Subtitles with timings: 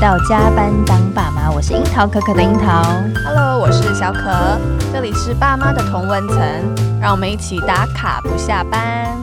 [0.00, 2.82] 到加班当爸妈，我是樱桃可可的樱桃。
[3.22, 4.58] Hello，我是小可，
[4.90, 6.38] 这里是爸妈的同温层，
[6.98, 9.14] 让我们一起打卡不下班。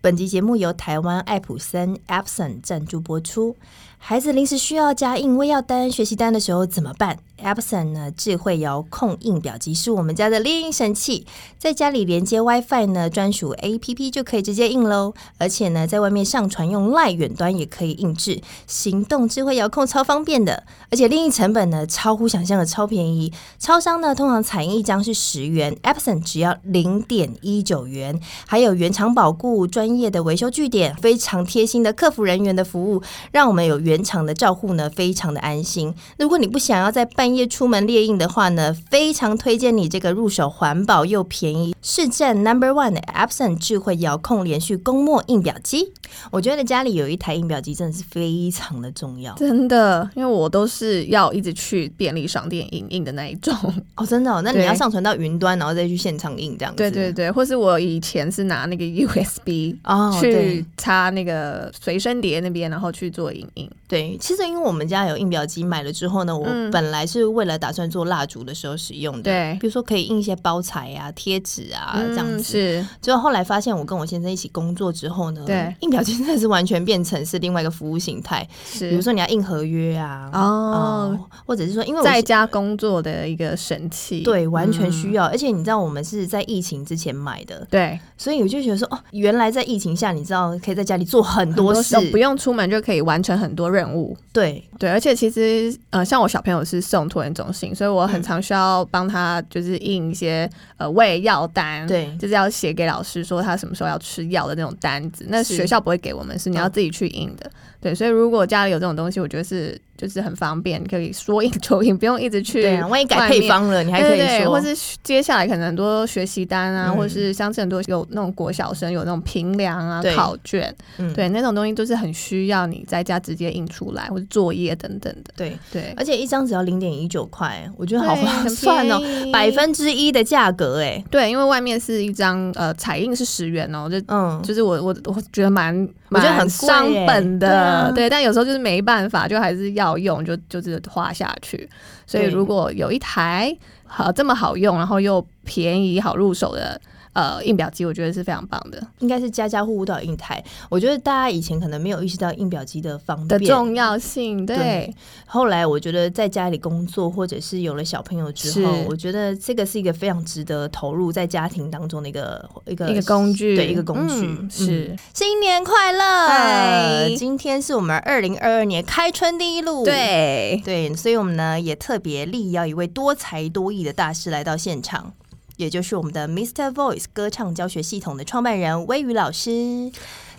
[0.00, 3.56] 本集节目由台湾爱普森 Epson 赞助播出。
[3.98, 11.26] 孩子临时需要加印喂药单、学习单的时候怎么办？Epson 呢，智慧遥控印表机是我们家的列印神器，
[11.58, 15.12] 在家里连接 WiFi 呢，专属 APP 就可以直接印喽。
[15.38, 20.64] 而且呢，在外面上传用 LINE 远端也可以印制，行动智慧遥控超方便的。
[20.90, 23.32] 而且另印成本呢，超乎想象的超便宜。
[23.58, 28.20] 超商呢，通常采印一张是十元，Epson 只要零点一九元。
[28.46, 35.94] 还有原厂保固、专业的维修据点、非常贴心的客服人员的服务，让我们有原厂的照护呢，非常的安心。
[36.18, 45.92] 如果你不想要在半夜出门猎印的话呢，非常推荐你这个入手环保又便宜、市占 Number One 的 Epson 智慧遥控连续供墨印表机。
[46.30, 53.54] 我觉得家里有一台印表机真的是非常的重要，真的，因为我都是要一直去便利商店影印的那一种
[53.96, 54.40] 哦，真的哦。
[54.42, 56.76] 那你要上传到云端，然后再去现场印这样子。
[56.76, 63.70] 对对对，或是我以前是拿那个 USB 哦，去插那个随身碟那边，然后去做影印。
[63.88, 72.42] 对，其实因为我们家有印表机，买了之后呢，我本来是为了打算做蜡烛的时候使用的，对，比如说可以印一些包材啊、贴纸啊这样子。
[72.42, 78.46] 是，结果后来发现我跟我先生一起工作之后呢，对，印表机真的是完全变成是另外一个服务形态。
[78.64, 85.24] 是，比如说你要印合约啊，哦，或者是说因为我在家工作的一个神器，对，完全需要。
[85.26, 94.16] 而且你知道我们是在疫情之前买的，对，所以我就觉得说哦，原来在疫情下，你知道可以在家里做很多事，不用出门就可以完成很多任务。
[94.32, 105.26] 对对，而且其实呃，像我小朋友是送托人中心，所以我很常需要帮他就是印一些呃喂药单，对，就是要写给老师说他什么时候要吃药的那种单子。
[105.28, 107.48] 那学校不会给我们，是你要自己去印的。
[107.86, 109.80] 对，所以如果家里有这种东西，我觉得是。
[109.96, 112.60] 就是很方便，可以说印就印， 不用一直去。
[112.60, 114.26] 对啊，万一改配方了，你还可以说。
[114.26, 125.30] 对，对，或是接下来可能很多学习单啊，嗯、或者是像是很多有那种国小生有那种评量啊、考卷，嗯、对，那种东西都是很需要你在家直接印出来，或者作业等等的。
[125.34, 129.00] 对对，对而且一张只要零点一九块，我觉得好划算哦，
[129.32, 131.02] 百分之一的价格哎。
[131.10, 135.74] 对，因为外面是一张呃彩印是十元哦，就嗯，就是我我我觉得蛮
[136.10, 137.48] 我觉得很伤本的，
[137.94, 139.86] 对，但有时候就是没办法，就还是要。
[139.86, 141.70] 要用就就是花下去，
[142.08, 143.56] 所以如果有一台
[143.86, 146.80] 好这么好用，然后又便宜好入手的。
[147.16, 150.44] 呃，印表机我觉得是非常棒的，应该是家家户户都有印台。
[150.68, 154.44] 我觉得大家以前可能没有意识到印表机的方便的重要性。
[154.44, 154.94] 对，对，
[155.24, 164.26] 后来我觉得在家里工作或者是有了小朋友之后，我觉得这个是一个非常值得投入在家庭当中的一个一个一个工具，对，一个工具。
[164.26, 167.06] 嗯、是、嗯、新年快乐！
[167.06, 169.86] 对，今天是我们二零二二年开春第一路。
[169.86, 175.14] 对对，所以我们呢也特别力邀一位多才多艺的大师来到现场。
[175.56, 176.72] 也就是我们的 Mr.
[176.72, 179.90] Voice 歌唱教学系统的创办人威宇老师，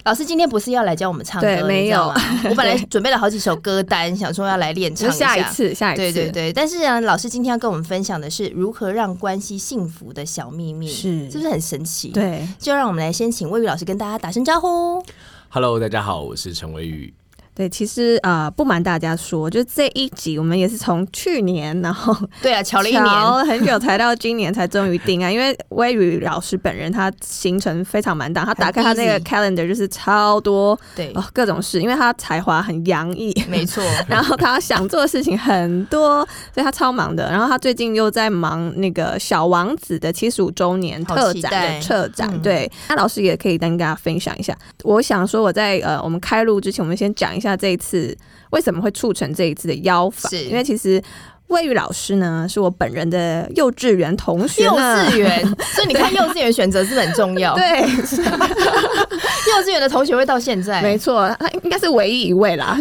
[0.03, 2.13] 老师今天不是要来教我们唱歌，对，没有。
[2.49, 6.53] 我本来准备了好几首歌单， 想说要来练唱一下，下一次，下一次，对对对。
[6.53, 12.09] 但是呢，老师今天要跟我们分享的是如何让关系幸福的小秘密，是是不是很神奇？
[12.09, 15.03] 对，就让我们来先请威宇老师跟大家打声招呼。
[15.49, 17.13] Hello，大家好，我是陈威宇。
[17.57, 25.33] 对，其实啊、呃，不瞒大家说，就这一集我们也是从去年，然后 对啊，乔了一年很久，才到今年才终于定案。
[25.33, 33.83] 因为威宇老师本人他行程非常满档，他打开他那个 calendar 就是超多，对、哦、各种事，因为他才华很洋溢，没错。
[34.07, 36.17] 然后他想做的事情很多，
[36.53, 37.27] 所以他超忙的。
[37.31, 44.55] 然后他最近又在忙那个《小王子》的七十五周年特展的策展，嗯、对，那老师也可以跟大家分享一下。
[44.83, 47.46] 我想说我在呃我们开录之前，我们先讲一下。
[47.47, 48.13] 那这一次
[48.51, 50.29] 为什么会促成这一次的邀访？
[50.29, 51.01] 是因为其实。
[51.47, 54.65] 魏宇老师呢，是我本人的幼稚园同学。
[54.65, 55.41] 幼稚园，
[55.73, 57.55] 所以你看幼稚园选择是很重要。
[57.55, 57.65] 对
[59.47, 62.77] 幼稚园的同学会到现在，没错，他应该是唯一一位啦，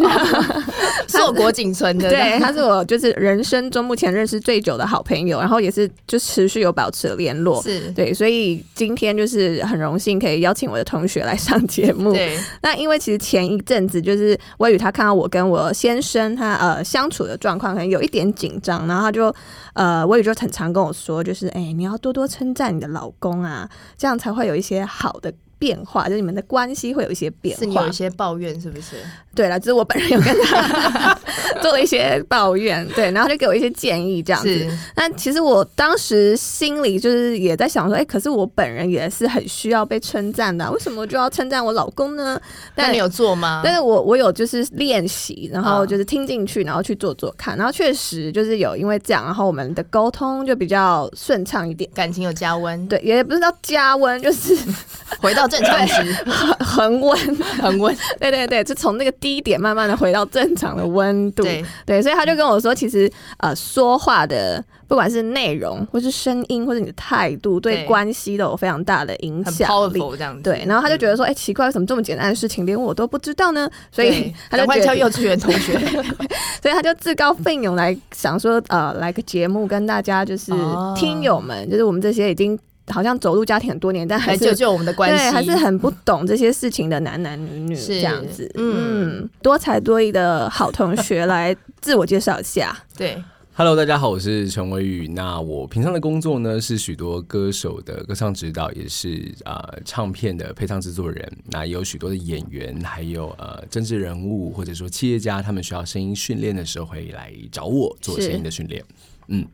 [1.07, 2.09] 硕果仅存的。
[2.09, 7.61] 对，他是我就是人生中目前认识最久的好朋友，然后也是就持续有保持联络。
[7.61, 12.13] 是对，所以今天就是很荣幸可以邀请我的同学来上节目。
[12.13, 18.87] 对，那因为其实前一阵子就是我与他看到我跟我先生他呃相处的状况，可能有一点紧张。
[18.87, 19.33] 然后他就，
[19.73, 27.59] 呃，我也就很常跟我说，就是，哎，你要多多称赞你的老公啊，这样才会有一些好的变化，就你们的关系会有一些变化。
[27.59, 28.97] 是你有一些抱怨是不是？
[29.37, 31.15] 对了，就是我本人有跟他，
[31.61, 34.67] 做了一些抱怨，对，然后就给我一些建议这样子。
[34.95, 42.41] 那其实我当时心里就是也在想说，哎、欸，可是我本人也是很需要被称赞的，为什么就要称赞我老公呢？
[42.73, 43.61] 但你有做吗？
[43.63, 52.87] 但是我我有就是练习，然后就是听进去，然后去做做看，然后确实就是有因为这样，然后我们的沟通就比较顺畅一点，感情有加温。
[52.87, 54.57] 对，也不是叫加温，就是
[55.21, 56.13] 回到正常值，
[56.59, 57.95] 恒温，恒温。
[58.19, 61.43] 对对对，就从那个低点慢慢的回到正常的温度。
[61.43, 69.99] 对对，所以他就跟我说，其实呃，说话的不管是内容，或是声音，或者你的态度，对关系都有非常大的影响力。
[70.17, 70.41] 这样子。
[70.43, 73.69] 对，然后他就觉得说，哎、欸，奇怪，为什么这么简单的事情连我都不知道呢？
[73.91, 75.77] 所以 他就会叫幼稚园同学，
[76.63, 80.53] 所以他就自告奋勇来想说，呃，来个节目跟大家就是
[80.95, 82.57] 听友们，哦、就是我们这些已经。
[82.89, 88.49] 好像走入家庭很多年，但还是救救我们的关系，对，还是很不懂这些事情的男男女女这样子。
[88.55, 92.77] 嗯，多才多艺的好同学来自我介绍一下。
[92.97, 93.21] 对
[93.53, 95.07] ，Hello，大家好，我是陈维宇。
[95.09, 101.29] 那我平常的工作呢是许多歌手的歌唱指导，也是啊、呃、唱片的配唱制作人。
[101.47, 108.81] 那也有许多的演员，还有呃政治人物或者说企业家，他们需要声音训练的时候会来找我做声音的训练。
[109.27, 109.45] 嗯，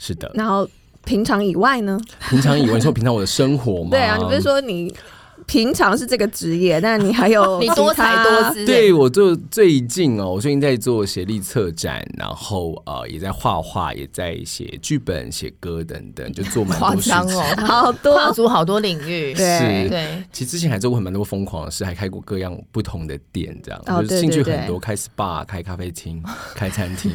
[0.00, 0.30] 是的。
[0.34, 0.68] 然后。
[1.06, 1.98] 平常以外呢？
[2.28, 3.90] 平常以外，你说平常我的生活吗？
[3.92, 4.92] 对啊，你不是说你
[5.46, 8.66] 平常是这个职业，但你还有 你多才多姿。
[8.66, 19.32] 对，我就最近哦，我最近在做协力策展，然后呃也在画画，也在写剧本、写歌等等，就做蛮多事情哦，好多跨足好多领域。
[19.34, 26.20] 对对，其实之前还做过蛮多疯狂的事，还开过各样不同的店，这样、哦、就是兴趣很多，开 SPA、开咖啡厅、
[26.56, 27.12] 开餐厅。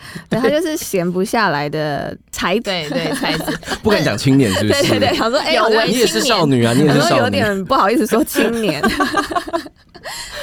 [0.30, 4.82] 对，他就是闲不下来的才子，对对 才子，不敢讲青年，是不是？
[4.82, 8.82] 对对对，想说哎，有 你也是少女啊，你也是少女，有点不好意思说青年。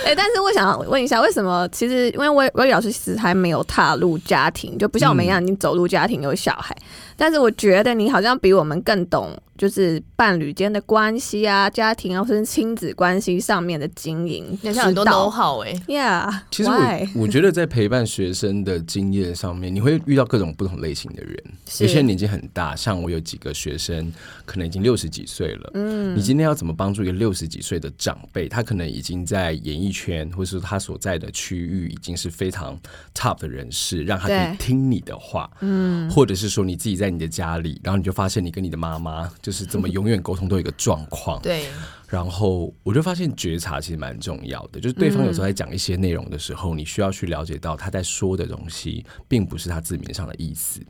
[0.06, 1.68] 哎，但是我想问一下，为什么？
[1.72, 6.76] 其实因为我我老师其实还没有踏入家庭，就不像我们一样已经走入家庭有小孩。
[6.80, 6.86] 嗯
[7.18, 21.42] 但是我觉得你好像比我们更懂，就是伴侣间的关系啊、家庭啊，或是亲子关系上面的经营，好像很多 know-how 哎，Yeah，其实我我觉得在陪伴学生的经验上面，你会遇到各种不同类型的人。
[21.80, 24.12] 有些人年纪很大，像我有几个学生，
[24.46, 25.72] 可能已经六十几岁了。
[25.76, 28.50] 嗯，你今天要怎么帮助一个六十几岁的长辈？
[28.50, 32.78] 他可能已经在演艺圈，或者说他所在的区域已经是非常
[33.14, 35.50] top 的人士，让他可以听你的话。
[35.62, 37.06] 嗯，或者是说你自己在。
[37.06, 41.40] 在你的家里，然后你就发现你跟你的妈妈就是怎么永远沟通都有一个状况。
[41.40, 41.68] 对，
[42.10, 50.82] 然后我就发现觉察其实蛮重要的，就是对方有时候在讲一些内容的时候，嗯，你需要去了解到他在说的东西，并不是他字面上的意思。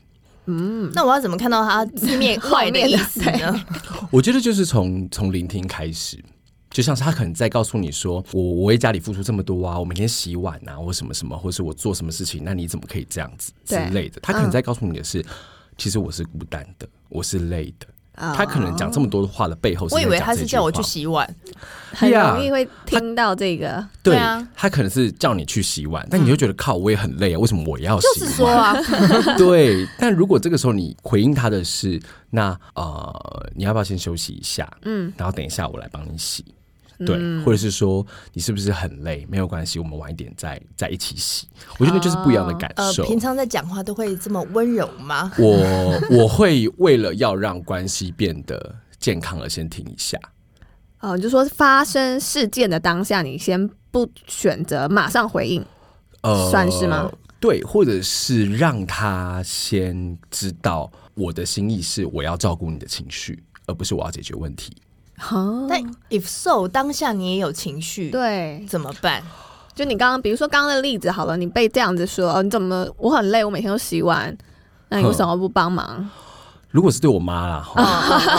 [0.46, 3.66] 嗯，那我要怎么看到他字面坏的意思呢？
[4.10, 6.24] 我觉得就是从从聆听开始。
[6.70, 14.18] 就像是他可能在告诉你说，我我为家里付出这么多啊，我每天洗碗啊，或什么什么，或是我做什么事情，那你怎么可以这样子之类的？
[14.20, 15.22] 他可能在告诉你的是。
[15.78, 17.86] 其实我是孤单的，我是累的。
[18.18, 18.34] Oh.
[18.34, 21.28] 他可能讲这么多的话的背后是，我以为他是叫我去洗碗，
[21.92, 23.68] 很容易会听到这个。
[23.68, 28.14] Yeah, 对啊，他可能是叫你去洗碗，但你就觉得靠，我也很累啊，为什么我要洗碗？
[28.18, 28.74] 就是说啊，
[29.36, 29.86] 对。
[29.98, 34.66] 但如果这个时候你回应他的是，那呃，你要不要先休息一下？
[34.86, 36.42] 嗯，然后等一下我来帮你洗。
[37.04, 39.26] 对，或者是说你是不是很累？
[39.28, 41.46] 没有关系，我们晚一点再再一起洗。
[41.78, 43.02] 我觉得就是不一样的感受。
[43.02, 45.32] 呃，平常在讲话都会这么温柔吗？
[45.38, 50.18] 我 我会为了要让关系变得健康而先停一下。
[51.00, 55.64] 哦、呃，就说发生事件的当下，你先不选择马上回应，
[56.22, 57.12] 呃，算是吗？
[57.38, 64.72] 对，或者是让他先知道我的心意是我要照顾你的情绪，而不是我要解决问题。
[65.68, 69.22] 但 if so，当下你也有情绪，对，怎么办？
[69.74, 74.36] 就你刚刚，比如说刚刚的例子好了，你被这样子说，你怎么我很累，我每天都洗碗，
[74.88, 76.08] 那你为什么不帮忙？
[76.70, 77.66] 如果是对我妈啦，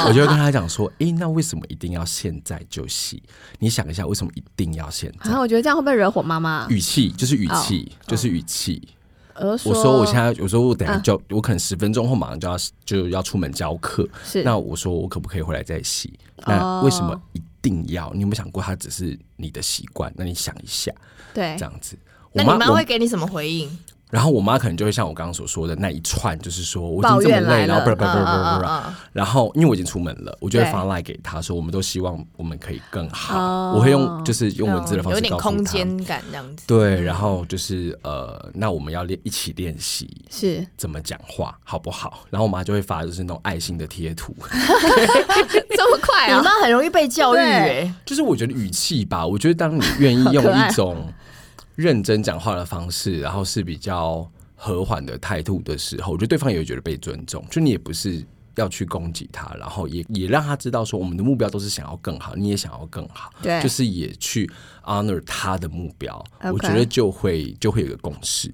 [0.07, 3.23] 我就会跟她讲说，哎、欸，那为什么一定要现在就洗？
[3.57, 5.17] 你想一下，为什么一定要现在？
[5.29, 6.67] 然后我觉得这样会不会惹火妈妈？
[6.69, 8.87] 语气就是语气，就是语气。
[9.39, 16.11] 我说我现在有时候我等下就、啊、我可能十分钟后马上就要就要出门教课，是那我说我可不可以回来再洗？
[16.45, 18.11] 那为什么一定要？
[18.13, 20.11] 你有没有想过，它只是你的习惯？
[20.15, 20.91] 那你想一下，
[21.33, 21.97] 对，这样子，
[22.33, 23.69] 那你妈会给你什么回应？
[24.09, 28.65] 然后我妈可能就会像我刚刚所说的那一串，就是说我已经这么累，然后不不不不
[29.11, 33.73] 然后因为我已经出门了，我就会发赖给她说，我们都希望我们可以更好。
[33.73, 36.63] 我会用就是用文字的方式告诉她，有点空间感这样子。
[36.65, 42.19] 对，然后就是呃，那我们要练一起练习是怎么讲话好不好？
[42.29, 44.33] 然后我妈就会发就是那种爱心的贴图，
[45.75, 46.37] 这么快啊！
[46.37, 50.95] 你妈很容易被教育哎，就是我觉得语气吧，我觉得当你愿意用一种。
[51.77, 57.45] 认真讲话的方式，然后是比较和缓的态度的时候，我觉得对方也会觉得被尊重。
[57.51, 64.49] 就你也不是要去攻击他，然后也也让他知道说，我们的目标都是想要更好，你也想要更好，对，就是也去
[64.85, 66.25] honor 他的目标。
[66.51, 68.51] 我觉得就会就会有一个共识。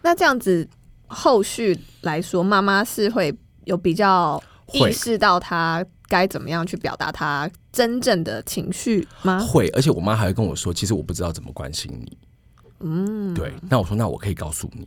[0.00, 0.66] 那这样子
[1.06, 3.36] 后续来说，妈妈是会
[3.66, 9.38] 有比较意识到他该怎么样去表达他真正的情绪吗？
[9.40, 12.16] 会，而且我妈还会跟我说，其实我不知道怎么关心你。
[12.80, 14.86] 嗯，对，那我说，那我可以告诉你，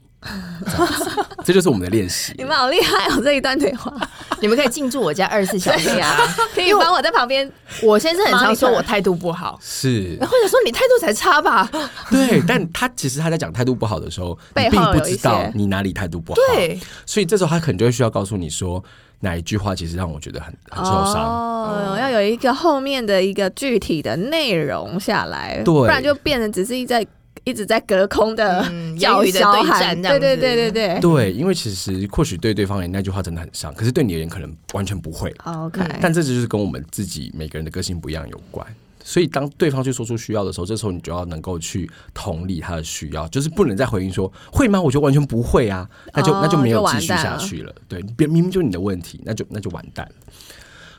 [0.66, 2.34] 这，这就是我们的练习。
[2.38, 3.22] 你们好厉害哦！
[3.24, 3.92] 这一段对话，
[4.40, 6.16] 你们可以进驻我家二十四小时啊，
[6.54, 7.52] 可以帮我在旁边。
[7.82, 11.68] 我先生很常说我态度不好，是，或者说你态度才差吧？
[12.12, 16.40] 对，但他其实他在讲态度不好的时候，你并不知道你哪里态度不好。
[16.54, 18.84] 对，所以这时候他可能就会需要告诉你说，
[19.22, 21.16] 哪一句话其实让我觉得很很受伤。
[21.16, 27.04] 哦，要有一个后面的一个具体的内容下来，对，不然就变成只是一在。
[27.44, 28.64] 一直在隔空的
[29.00, 35.34] 教育的对战，对对对对对对，因为其实或许对对方而言那句话真的很伤，可是对你而言可能完全不会。
[35.46, 38.66] OK，但这就是跟我们自己每个人的个性不一样有关。
[39.02, 44.80] 所以当对方去说出需要的时候，这时候你就要能够去同理他的需要，就是不能再回应说会吗？
[44.80, 47.74] 我觉得完全不会啊，那就那就没有继续下去了。
[47.88, 50.34] 对，别明明就是你的问题，那就那就完蛋了。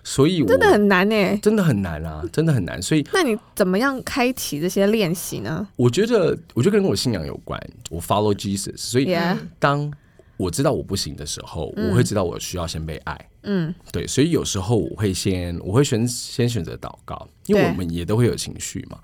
[0.02, 2.80] 所以我真的很难呢、欸，真的很难啊，真的很难。
[2.80, 5.66] 所以，那你怎么样开启这些练习呢？
[5.76, 7.60] 我觉得，我觉得跟我信仰有关。
[7.90, 9.14] 我 follow Jesus，所以
[9.58, 9.92] 当
[10.36, 13.26] 我知道我不行的时候，我会知道我需要先被爱。
[13.42, 14.06] 嗯，对。
[14.06, 18.98] 所以有时候我会先，我会选先选择祷告，因为我们也都会有情绪嘛。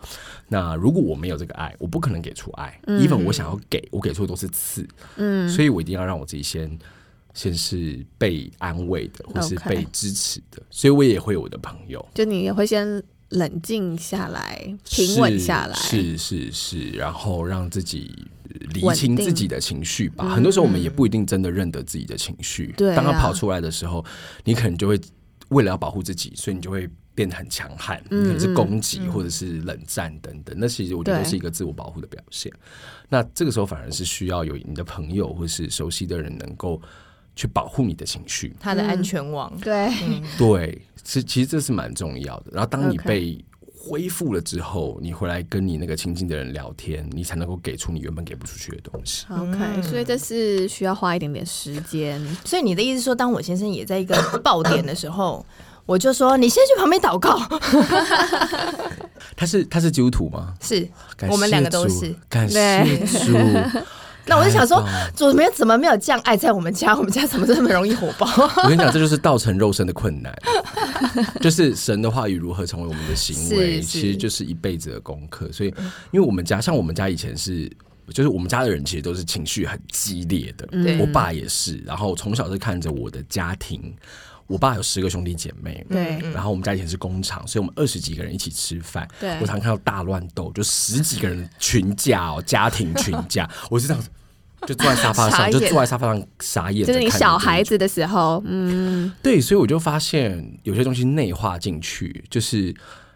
[0.49, 2.79] 那如果我没有这个爱，我不可能给出爱。
[2.87, 4.87] even 我想要给，我给出的都是刺。
[5.17, 6.79] 嗯，所以我一定要让我自己先。
[7.37, 12.05] 先是被安慰的，或是被支持的.所以我也会有我的朋友。
[12.15, 18.27] 就你也会先冷静下来，平稳下来，是是是，然后让自己
[18.73, 20.27] 理清自己的情绪吧。
[20.35, 22.73] 很多时候我们也不一定真的认得自己的情绪。
[22.75, 24.03] 对、嗯，当他跑出来的时候，
[24.43, 24.99] 你可能就会
[25.51, 30.57] 为了要保护自己，所以你就会变得很强悍，嗯、可能是攻击或者是冷战等等。
[30.59, 32.51] 那其实我觉得是一个自我保护的表现。
[33.11, 36.81] 那这个时候反而是需要有你的朋友或是熟悉的人能够。
[37.37, 42.47] 去保护你的情绪，他的安全网，嗯、对、嗯、对，是其实这是蛮重要的。
[42.51, 43.39] 然后当你被
[43.77, 49.27] 恢复了之后，你回来跟你那个亲近的人聊天，你才能够给出你原本给不出去的东西。
[49.31, 52.21] OK，、嗯、所以这是需要花一点点时间。
[52.43, 55.45] 所以你的意思说，当我先生也在一个爆点的时候，
[55.85, 57.39] 我就说你先去旁边祷告。
[59.37, 60.55] 他是他是基督徒吗？
[60.61, 60.89] 是，
[61.29, 62.13] 我们两个都是。
[62.31, 63.37] 感谢主。
[64.27, 66.95] 那我就想说，主没有怎么没有降爱在我们家？
[66.99, 68.27] 我们家怎么这么容易火爆？
[68.63, 70.37] 我跟你讲，这就是道成肉身的困难，
[71.41, 75.51] 就是神的话语如何成为我们的行为，其实就是一辈子的功课。
[75.53, 75.69] 所以，
[76.11, 77.71] 因为我们家像我们家以前是，
[78.13, 80.69] 就是我们家的人其实都是情绪很激烈的，
[80.99, 81.79] 我爸也是。
[81.87, 83.95] 然后从小是看着我的家庭。
[84.47, 94.09] 我爸有十个兄弟姐妹，对，然后我们家以前是工厂，所以我们二十几个人一起吃饭，对，我常看到大乱斗，就十几个人群架哦，家庭群架， 我是这样子，
[94.67, 102.73] 就坐在沙发上，就坐在沙发上傻眼，就是你小孩子的时候，嗯，对，所以我就发现有些东西内化进去，就是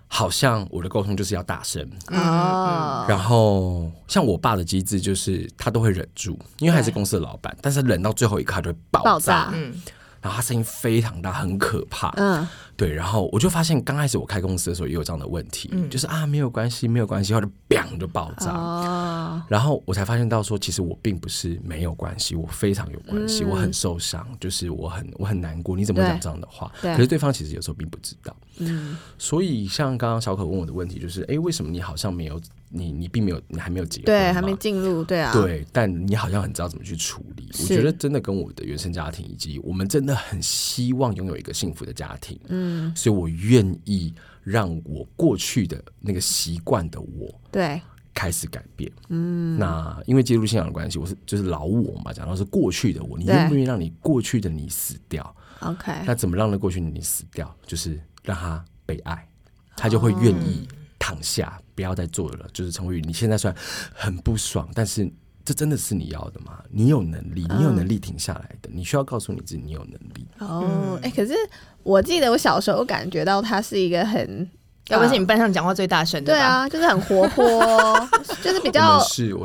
[0.08, 1.88] 好像我的沟通就是要大声。
[2.08, 9.72] 哦，然后像我爸的机制就是他都会忍住，因为他是公司的老板，但是忍到最后一刻他就会爆炸，嗯。
[10.20, 12.10] 然后他声音非常大，很可怕。
[12.16, 12.46] 嗯，
[12.76, 12.92] 对。
[12.92, 18.52] 然后我就发现，刚开始我开公司的时候也有这样的问题，嗯、就是啊，没有关系，没有关系，或者砰就爆炸。
[18.52, 19.42] 哦。
[19.48, 25.76] 然后我才发现到说，其实我并不是没有关系，我非常有关系，嗯、我很受伤，就是我很我很难过。
[25.76, 26.70] 你怎么会讲这样的话？
[26.82, 26.94] 对。
[26.94, 28.36] 可是对方其实有时候并不知道。
[28.58, 28.96] 嗯。
[29.18, 32.40] 所以像刚刚小可问我的问题，就是哎，为什么你好像没有？
[32.72, 37.48] 你你并没有，你还没有结婚，对，还没进入，对啊，对，但你好像很知道怎么去处理。
[37.60, 47.82] 我觉得真的跟我的原生家庭，以及我们真的很希望拥有一个幸福的家庭，嗯，所以我愿意让我过去的那个习惯的我，对，
[48.14, 57.52] 开始改变，嗯，那因为介入信仰的关系，我是就是老我嘛，讲到是过去的我，你愿不愿意让你过去的你死掉？OK，那怎么让那过去的你死掉？
[57.66, 59.28] 就是让他被爱，
[59.76, 60.68] 他就会愿意。
[61.02, 62.46] 躺下，不要再做了。
[62.52, 63.58] 就是陈慧宇，你现在虽然
[63.94, 65.10] 很不爽，但是
[65.42, 66.58] 这真的是你要的吗？
[66.70, 68.68] 你有能力，你有能力停下来的。
[68.68, 70.26] 嗯、你需要告诉你自己，你有能力。
[70.40, 71.34] 哦，哎、欸，可是
[71.82, 74.46] 我记得我小时候感觉到他是一个很。
[74.88, 77.44] 要不是你们班上讲话最大声的，对啊，就是很活泼，
[78.42, 79.00] 就是比较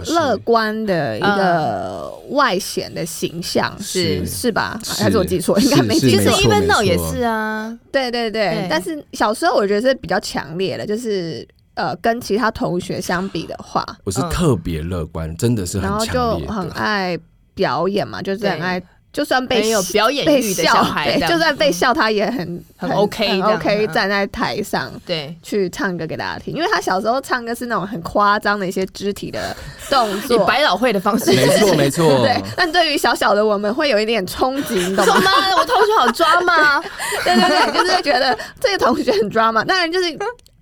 [0.07, 4.79] 乐观的一个外显的形象，是是吧？
[4.97, 5.59] 还是我记错？
[5.59, 6.31] 应该没记错。
[6.31, 8.65] 其实 Even Now 也是啊，对对对。
[8.67, 17.17] 但是小时候我觉得是比较强烈的，就是呃跟其他同学相比的话，我是特别乐观，嗯、真的是很强，然后就很爱
[17.53, 18.81] 表演嘛，就是很爱。
[19.13, 26.53] 就算被有表演欲的小孩，就算被笑，他也很很 OK，很 OK，站在台上对去唱歌给大家听。
[26.53, 29.55] 因为他小时候唱歌是那种很夸张的一些肢体的
[29.89, 32.05] 动作， 以百老汇的方式，没错 没错。
[32.23, 35.31] 对，但对于小小的我们会有一点冲击，你懂吗？
[35.57, 36.81] 我同学好抓吗？
[37.23, 39.63] 对对对，就是觉得这个同学很抓嘛。
[39.63, 40.11] 当然就是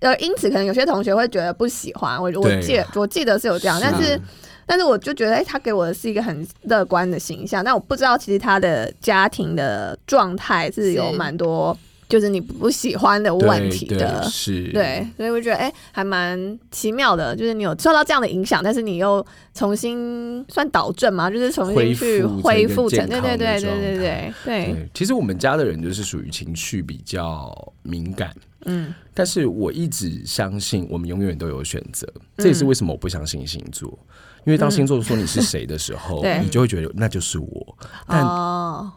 [0.04, 2.16] 呃，因此可能有些同学会觉得不喜欢。
[2.16, 4.20] 我我记我记得是有这样，但是。
[4.66, 7.62] 但是我就觉得，哎、欸，他给我的是一个很乐观的形象。
[7.62, 11.76] 但我不知道，其实他的家庭的状态是有蛮多，
[12.08, 14.22] 就是你不喜欢的问题的。
[14.22, 17.36] 对，是，对，所以我觉得，哎、欸，还蛮奇妙的。
[17.36, 24.34] 就是你有受到这样的影响，但是你又重新算导正嘛，就是重新去恢复成，对对对对对对对。
[24.46, 28.30] 对，其实我们家的人就是属于情绪比较敏感，
[28.64, 32.06] 嗯，但是我一直相信，我们永远都有选择。
[32.36, 33.98] 这也是为什么我不相信星座。
[34.46, 37.78] 因为当星座说你是谁的时候， 嗯、你就会觉得那就是我。
[38.06, 38.22] 但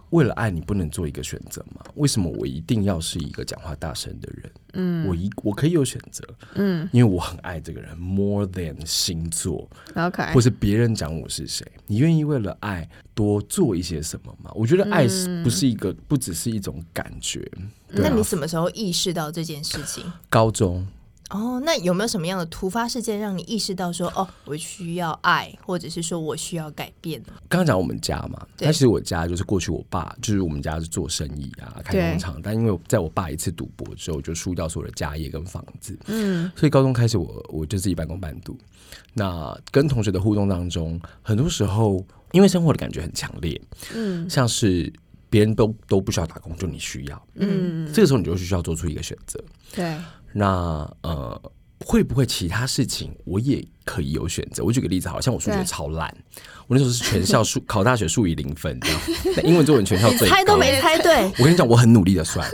[0.09, 1.81] 为了爱你，不能做一个选择吗？
[1.95, 4.51] 为什么我一定要是一个讲话大声的人？
[4.73, 6.21] 嗯，我一我可以有选择，
[6.55, 14.51] 嗯，因为我很爱这个人，more than 星座，OK，或是别人讲我是谁，你愿意为了爱多做一些什么吗？
[14.53, 17.49] 我觉得爱是不是一个，不只是一种感觉。
[17.89, 20.03] 那你什么时候意识到这件事情？
[20.29, 20.85] 高中。
[21.29, 27.33] 哦，那有没有什么样的突发事件让你意识到说，哦，我需要爱，或者是说我需要改变呢？
[27.49, 38.57] 刚刚讲我们家嘛，但其实我家就是过去我爸就是我们家是做生意啊，开工厂，但因为在我爸一次赌博之后，就输掉所有的家业跟房子，嗯，所以高中开始我我就自己半工半读。
[39.13, 42.01] 那跟同学的互动当中，很多时候
[42.31, 43.59] 因为生活的感觉很强烈，
[43.93, 44.93] 嗯，像是
[45.29, 49.43] 别人都都不需要打工，就你需要，嗯，这个时候你就需要做出一个选择，
[49.75, 49.95] 对。
[50.33, 51.41] 那呃，
[51.85, 54.63] 会不会其他事情我也可以有选择？
[54.63, 56.13] 我举个例子，好像我数学超烂，
[56.67, 61.23] 我那时候是全校数 考大学数以零分，这样，英文作文全校最高，猜都没猜对。
[61.39, 62.47] 我跟你讲，我很努力的算，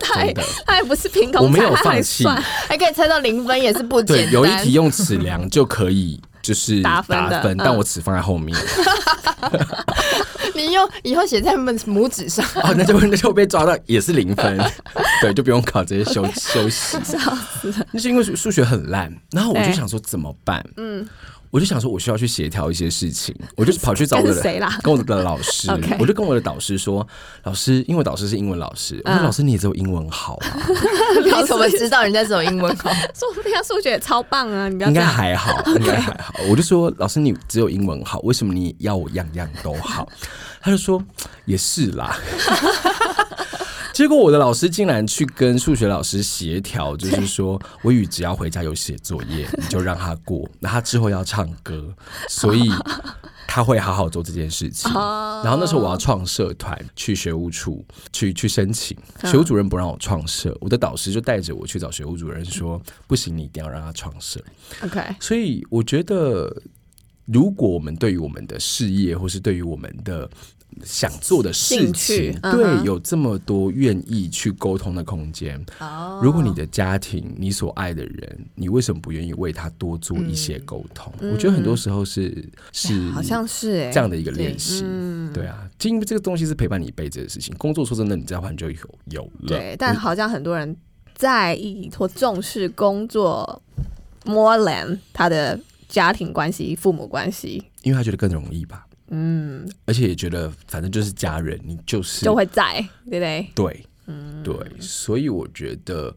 [0.65, 2.25] 他也不是凭空，我没有放弃，
[2.67, 4.25] 还可以猜到零分，也是不简单。
[4.27, 8.55] 对，有一题用尺量就可以，就是打分，但我尺放在后面。
[10.55, 14.57] 你用以后写在拇指上哦，那就那就被抓到也是零分，
[15.19, 16.95] 对，就不用考这些休休息。
[17.03, 17.17] 笑
[17.59, 20.63] 死了，那是因为数学很烂，然后我就想说怎么办？
[20.77, 21.07] 嗯，
[21.53, 24.75] 我就想说我需要去协调一些事情，我就跑去找我的 谁啦？
[24.81, 25.69] 跟我的老师，
[26.01, 27.07] 我就跟我的导师说，
[27.43, 30.57] 老师，因为导师是英文老师，我说老师你也只有英文好啊？
[31.23, 32.89] 你怎么知道人家只有英文好？
[33.13, 34.67] 说不定他数学也超棒啊！
[34.67, 36.33] 你应该还好，应该还好。
[36.49, 40.09] 我就说老师你只有英文好，为什么你要我样样都好？
[40.59, 41.03] 他就说
[41.45, 42.17] 也是啦，
[43.93, 50.49] 结果我的老师竟然去跟数学老师协调，就是说微雨只要回家有写作业，你就让他过。
[50.59, 51.93] 那他之后要唱歌，
[52.27, 52.71] 所以
[53.47, 54.91] 他会好好做这件事情。
[54.91, 64.43] 然后那时候我要创社团，去学务处去去申请，学务主任不让我创社，我的导师就带着我去找学务主任说，不行，你一定要让他创社。
[64.81, 66.51] OK，所以我觉得。
[67.25, 70.29] 如果我们对于我们的事业，或是对于我们的
[70.83, 81.13] 想做的事情，对、嗯、有这么多愿意去沟通的空间，哦，如果你的家庭，你所爱的人，你为什么不愿意为他多做一些沟通？
[81.19, 84.83] 嗯、我觉得很多时候是是好像是这样的一个练习，
[85.33, 87.55] 对啊，因为这个东西是陪伴你一辈子的事情。
[87.57, 88.77] 工作说真的，你再换就有
[89.11, 90.75] 有了，对，但好像很多人
[91.15, 93.61] 在意或重视工作
[94.25, 95.59] ，more than 他的。
[95.89, 103.51] 家庭关系、父母关系，因为他觉得更容易吧，嗯，而且也觉得反正就是家人，你就是就会在，对不对？
[103.53, 106.15] 对，嗯，对，所以我觉得，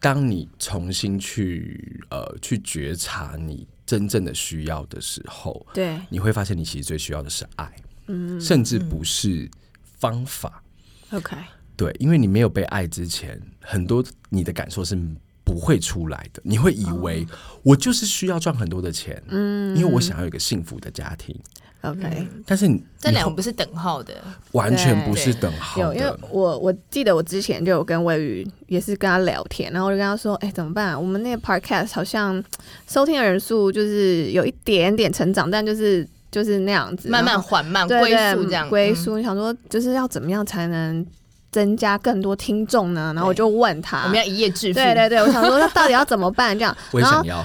[0.00, 7.72] 当你重新去呃去觉察你真正的需要的时候，对，你会发现你其实最需要的是爱，
[8.06, 9.50] 嗯，甚至不是
[9.98, 10.62] 方法
[11.10, 11.36] ，OK，
[11.76, 14.98] 对，因为你没有被爱之前，很多你的感受是。
[15.46, 17.24] 不会出来的，你会以为
[17.62, 21.38] 我就是需要赚很多的钱，嗯，因为我想要一个幸福的家庭
[21.82, 22.26] ，OK。
[22.46, 24.14] 但是你这两个不是等号的，
[24.52, 25.86] 完全不是等号的。
[25.86, 30.98] 有，因为我我记得我之前就有跟魏宇也是跟他聊天，然后我就跟他说，哎，怎么办啊？
[30.98, 32.42] 我们那个 Podcast 好像
[32.88, 39.16] 收听的人数就是有一点点成长，但就是就是那样子，慢慢缓慢归宿这样归宿。
[39.16, 41.06] 你想说就是要怎么样才能？
[41.52, 44.74] 增加更多听众呢，然后我就问他，我们要一夜致富。
[44.74, 46.58] 对对对，我想说他到底要怎么办？
[46.58, 47.42] 这样， 我也想要。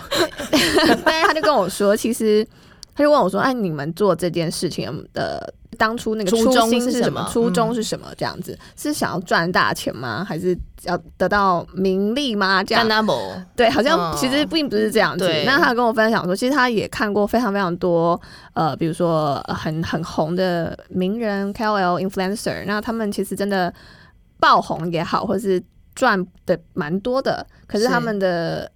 [1.06, 2.46] 但是他就跟我说，其实
[3.02, 7.28] 他就问我说：“哎，你们做这件事情的当初那个初心是什么？
[7.34, 8.08] 初衷是什么？
[8.16, 10.24] 这样子、嗯、是想要赚大钱吗？
[10.24, 12.64] 还是要得到名利吗？
[12.64, 12.88] 这样
[13.56, 15.28] 对，好像其实并不是这样子。
[15.46, 18.20] 那、哦、他跟我分享说，其实他也看过非常非常多
[18.54, 23.74] 呃，比如说很很红的名人 KOL influencer，那他们其实真的
[24.40, 25.60] 爆红也好，或是
[25.96, 28.72] 赚的蛮多的，可是他们的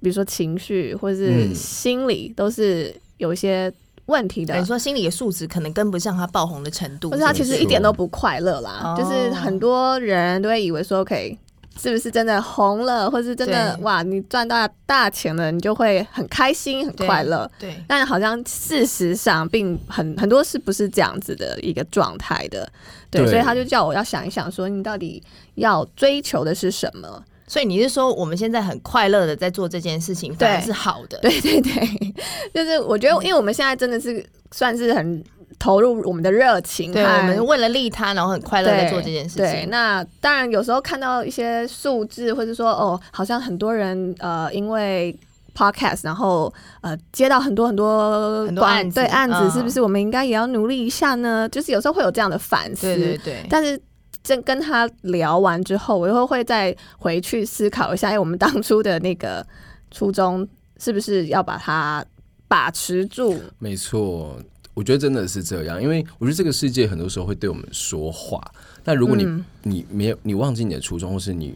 [0.00, 3.70] 比如说情绪或是心理都是有一些。
[4.06, 8.96] 问题的，你说心理的素质可能跟不上他爆红的程度，或是他其实一点都不快乐啦。
[8.96, 11.38] 就是很多人都会以为说，OK，
[11.78, 17.46] 是不是真的红了，或是真的哇，你赚到大钱了，你就会很开心、很快乐。
[17.58, 22.66] 对，但好像事实上并很很多是不是这样子的一个状态的。
[23.10, 25.22] 对，所以他就叫我要想一想，说你到底
[25.56, 27.22] 要追求的是什么。
[27.48, 31.18] 所以你是说，我们现在很快乐的在做这件事情，反而是好的？
[31.20, 32.14] 对 对对，
[32.54, 35.24] 就是我觉得，因为我们现在真的是算是很
[35.58, 39.44] 投入我们的热情，对，我们为了利他，然后很快乐在做这件事情。
[39.44, 45.18] 对，那当然有时候看到一些数字，或者说哦，好像很多人呃，因为
[45.56, 51.48] podcast，然后呃，接到很多很多很多案子，对案子，是不是我们应该也要努力一下呢？
[51.48, 53.80] 就是有时候会有这样的反思，对对对，但是。
[54.28, 59.46] 跟跟他聊完之后，我以后会再回去思考一下，哎，我们当初的那个
[59.90, 60.46] 初衷
[60.78, 62.04] 是不是要把它
[62.46, 63.40] 把持住？
[63.58, 64.38] 没错，
[64.74, 68.38] 我觉得真的是这样，因为我觉得这个世界很多时候会对我们说话，
[68.84, 71.54] 但如果你、嗯、你没有你忘记你的初衷，或是你。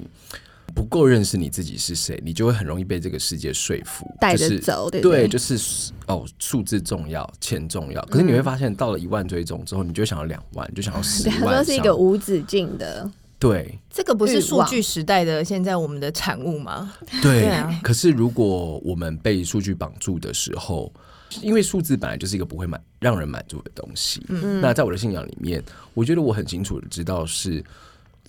[0.75, 8.01] 不够认识你自己是谁，你就会很容易被这个世界说服，带着走，就是、对，就是哦，数字重要，钱重要。
[8.07, 13.11] 可是你会发现，到了一万追踪之后，你就想要两万，就想要十万， 它都是一个无止境的。
[13.39, 16.93] 对，这个不是数据时代的现在我们的产物吗？
[17.21, 17.81] 对，对啊。
[17.83, 20.93] 可是如果我们被数据绑住的时候，
[21.41, 24.25] 因为数字本来就是一个不会满让人满足的东西。
[24.29, 27.63] 嗯，那在我的信仰里面，我觉得我很清楚的知道是。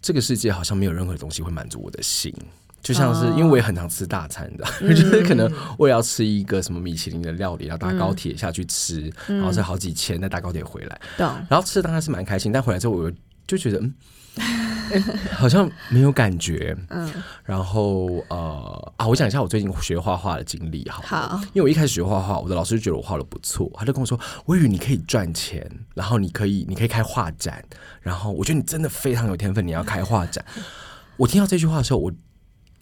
[0.03, 2.31] 这个世界好像没有任何东西会满足我的心，
[2.81, 13.11] 就像是因为我也很常吃大餐的，我觉得可能我也要吃一个什么米其林的料理，然后搭高铁下去吃，嗯、然后是好几千再搭高铁回来，嗯、然后吃的当然是蛮开心，但回来之后我
[13.47, 14.72] 就觉得嗯。
[15.33, 17.11] 好像没有感觉，嗯，
[17.43, 27.63] 然后呃啊，我讲一下我最近学画画的经历，好，好，因为我一开始学画画，我的老师就觉得我画的不错，他就跟我说，我以为你可以赚钱，然后你可以，你可以开画展，
[28.01, 30.43] 然后我觉得你真的非常有天分，你要开画展。
[31.17, 32.11] 我听到这句话的时候，我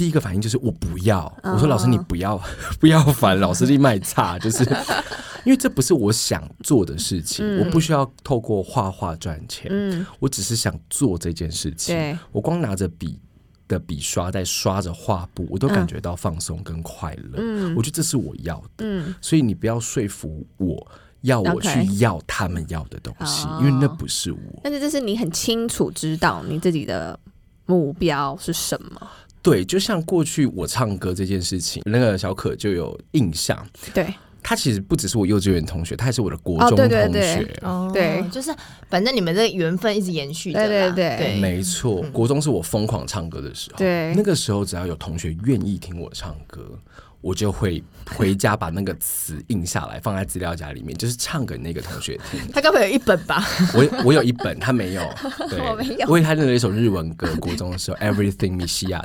[0.01, 2.41] 第一个反应就是我不要，我说老师你不要，
[2.81, 4.67] 不要烦，老师立卖差，就是。
[5.45, 11.95] 因为这不是我想做的事情，嗯、我不需要透过画画赚钱，嗯、我只是想做这件事情。
[11.95, 13.19] 对我光拿着笔
[13.67, 17.37] 的笔刷在刷着画布，我都感觉到放松跟快乐。
[17.37, 18.85] 嗯、我觉得这是我要的。
[18.85, 20.87] 嗯、所以你不要说服我
[21.21, 23.59] 要我去要他们要的东西，Okay.
[23.59, 24.39] 因为那不是我。
[24.63, 27.19] 但是这是你很清楚知道你自己的
[27.65, 29.09] 目标是什么。
[29.41, 33.67] 对，就像过去我唱歌这件事情，那个小可就有印象。
[33.93, 34.13] 对。
[34.43, 36.83] 他其实不只是我幼稚园同学，他还是我的国中同学。
[36.83, 38.53] 哦、对对对，哦、对，就是
[38.89, 40.67] 反正你们的缘分一直延续的。
[40.67, 42.01] 对对对，对没错。
[42.11, 43.77] 国中是我疯狂唱歌的时候。
[43.77, 46.77] 对，那个时候只要有同学愿意听我唱歌，
[47.21, 47.83] 我就会
[48.17, 52.39] 回家把那个词印下来，放在资料夹里面，就是唱给那个同学听。
[52.51, 53.45] 他该不会有一本吧？
[53.75, 55.03] 我我有一本，他没有。
[55.49, 56.07] 对，我没有。
[56.07, 59.03] 我为他练了一首日文歌，国中的时候，Everything 米西亚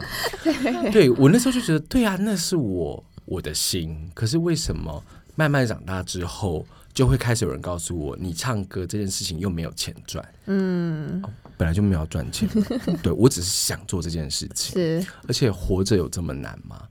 [0.91, 4.11] 对我那时候就觉得，对啊，那是我我的心。
[4.15, 5.05] 可是为什么？
[5.37, 10.27] 慢慢长大之后，就会开始有人告诉我，你唱歌这件事情又没有钱赚。
[10.47, 12.49] 嗯、哦，本来就没有赚钱。
[13.03, 14.73] 对，我只是想做这件事情。
[14.73, 16.83] 是，而且活着有这么难吗？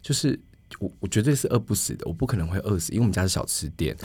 [0.00, 0.38] 就是
[0.78, 3.96] 我，我绝对是饿不死的，我不可能会饿死，因为我们家是小吃店。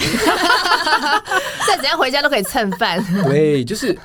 [1.67, 3.03] 再怎样回家都可以蹭饭。
[3.23, 3.97] 对，就是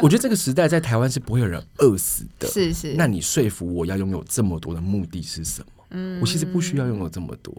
[0.00, 2.46] 我觉得这个时代在台湾是不会有人饿死的。
[2.48, 5.66] 是是，那你说服我要拥有这么多的目的是什么？
[5.90, 7.54] 嗯，我其实不需要拥有这么多。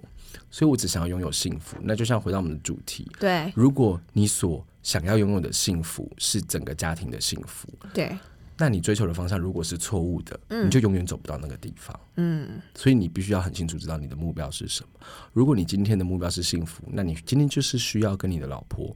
[0.49, 8.17] 所以我只想要拥有幸福，那就像回到我们的主题，对，如果你所想要拥有的幸福是整个家庭的幸福，对，
[8.57, 14.89] 那你追求的方向如果是错误的，嗯，你就永远走不到那个地方，嗯，所以你必须要很清楚知道你的目标是什么。
[15.33, 18.95] 如果你今天的目标是幸福，那你今天就是需要跟你的老婆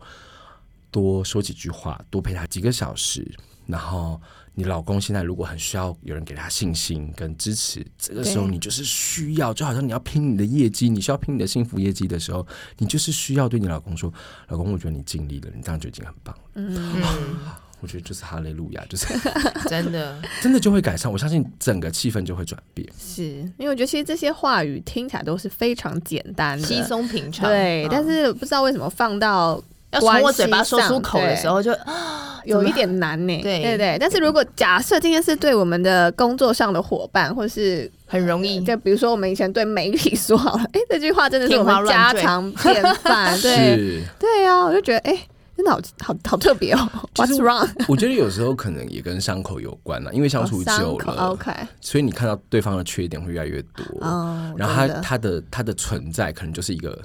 [0.91, 3.29] 多说几句话，多陪她几个小时，
[3.65, 4.21] 然后。
[4.59, 12.45] 你老公现在如果很需要有人给他信心跟支持，这个时候你就是需要，就好像你要拼你的业绩，你需要拼你的幸福业绩的时候，
[12.77, 14.13] 你就是需要对你老公说
[14.49, 17.01] ：“老公，我觉得你尽力了，你这样就已经很棒了。”嗯，
[17.79, 19.07] 我觉得就是哈雷路亚，就是
[19.69, 21.09] 真的， 真的就会改善。
[21.09, 22.85] 我相信整个气氛就会转变。
[22.99, 27.87] 是因为我觉得其实这些话语听起来都是非常简单的、稀松平常，对。
[27.89, 31.79] 但是不知道为什么放到要从我嘴巴说出口的时候就，就
[32.45, 33.41] 有一点难呢。
[33.41, 43.37] 对对对，但是如果假设今天是对我们的工作上的伙伴，或是很容易，就比如说我们以前对媒体说好了，哎，这句话真的是我们家常便饭。
[43.41, 45.17] 对对啊，我就觉得哎。
[45.59, 47.67] 真的好好好特别哦！What's wrong？
[47.89, 53.83] 我觉得有时候可能也跟伤口有关了，因为相处久了、oh,，OK，所以你看到对方的缺点会越来越多。
[53.99, 56.97] 哦、oh,，然后他他的他的存在可能就是一个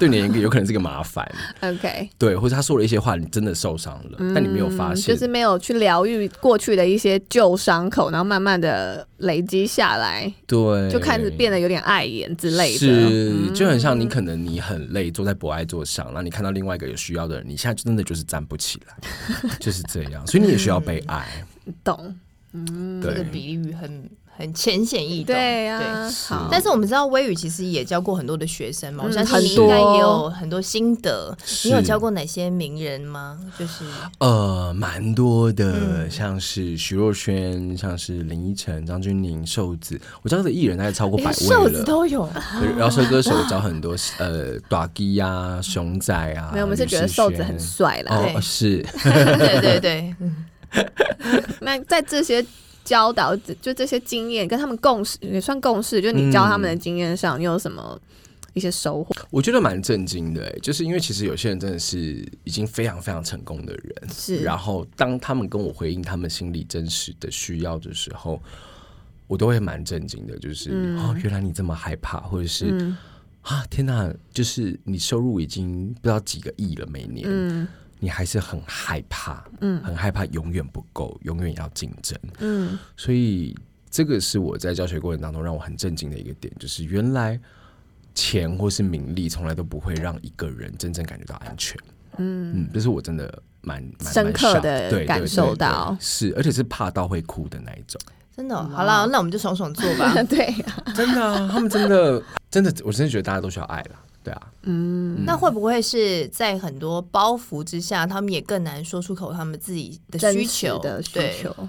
[0.00, 1.24] 对你有可能是个麻烦。
[1.62, 12.78] OK，对，或者他说了一些话，你真的受伤了、嗯，但你没有发现，就是没有去疗愈过去的一些旧伤口，然后慢慢的累积下来，对，就开始变得有点碍眼之类的。
[12.80, 17.27] 是，就很像你可能你很累，坐在博爱座上，然后你看到另外一个有需要。
[17.42, 18.96] 你现在真的就是站不起来，
[19.60, 21.44] 就是这样，所以你也需要被爱。
[21.84, 22.18] 懂，
[22.52, 24.08] 嗯，这个比喻很。
[24.38, 26.08] 很浅显易懂，对、啊。
[26.28, 31.36] 好，但是我们知道微雨其实也教过很多的学生嘛，嗯、我相信你应该也有很多心得。
[31.64, 33.36] 你有教过哪些名人吗？
[33.58, 33.84] 就是
[34.18, 41.34] 呃，蛮多的，嗯、像是徐若瑄，像是林依晨、张钧甯、瘦子，我教的艺人大概超过百位了。
[41.34, 42.30] 瘦子都有，
[42.78, 46.52] 饶舌歌手我教很多，呃，短基呀、熊仔啊。
[46.52, 48.14] 没有，我们是觉得瘦子很帅了。
[48.14, 50.14] 哦，是，对 对对。
[51.60, 52.46] 那在这些。
[52.88, 56.00] 教导就这些经验，跟他们共识也算共识。
[56.00, 58.00] 就你教他们的经验上，你有什么
[58.54, 59.14] 一些收获？
[59.28, 64.38] 我觉得蛮震惊的，欸，就是因为其实有些人真的是已经非常非常成功的人，是。
[64.42, 68.40] 然后当他们跟我回应他们心里真实的需要的时候，
[69.26, 72.96] 我都会蛮震惊的，就是、嗯、哦，原来你这么害怕，或者是、嗯、
[73.42, 77.26] 啊，天哪，就是你收入已经不知道几个亿了，每年。
[77.28, 77.68] 嗯
[78.00, 83.56] 你还是很害怕，嗯，很害怕永远不够，永远要竞争，嗯，所以
[83.90, 87.38] 这个是我在教学过程当中让我很震惊的一个点，就是原来
[88.14, 91.76] 钱或是名利从来都不会让一个人真正感觉到安全，
[92.18, 92.52] 嗯。
[92.54, 98.00] 嗯，这是我真的蛮深刻的感受到，是而且是怕到会哭的那一种，
[98.36, 98.70] 真的、哦。
[98.72, 103.96] 好了，那我们就爽爽做吧， 对、啊， 真的啊，他们真的真的，我真的觉得大家都需要爱了。
[104.22, 111.68] 对啊，嗯，那会不会是在很多包袱之下，他们也更难说出口他们自己的需求的需求？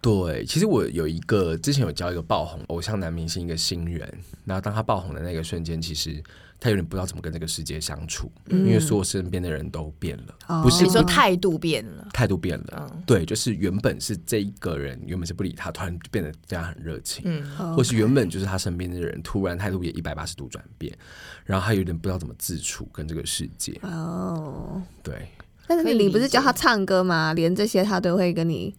[0.00, 4.08] 对，其实我有一个之前有教一个爆红偶像男明星一个新人，
[4.44, 6.22] 然后当他爆红的那个瞬间，其实。
[6.58, 20.96] 他有点不知道怎么跟这个世界相处，嗯、因为所有身边的人都变了，哦、不是你说态度变了，态度变了、嗯，对，就是原本是这一个人原本是不理他，突然变得这样很热情，嗯，或是原本就是他身边的人，突然态度也一百八十度转变，
[21.44, 25.28] 然后他有点不知道怎么自处跟这个世界，哦，对。
[25.68, 27.34] 但是你不是教他唱歌吗？
[27.34, 28.74] 连这些他都会跟你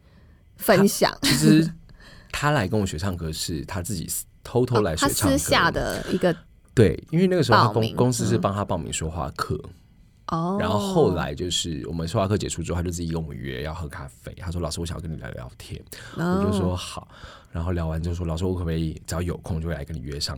[0.56, 1.16] 分享。
[1.22, 1.70] 其实
[2.32, 4.10] 他来跟我学唱歌是他自己
[4.44, 6.36] 偷偷来学唱歌，哦、他私下的一个。
[6.78, 9.56] 对，因为那个时候他公公司是帮他报名说话课，
[10.28, 14.32] 哦、嗯，然后后来就是我们说话课结束之后，他就自己跟我们约要喝咖啡。
[14.38, 15.82] 他说：“老师，我想要跟你聊聊天。
[16.18, 17.08] 哦”我就说：“好。”
[17.52, 20.38] 然后聊完就说：“老师，我可不可以只要有空就会来跟你约上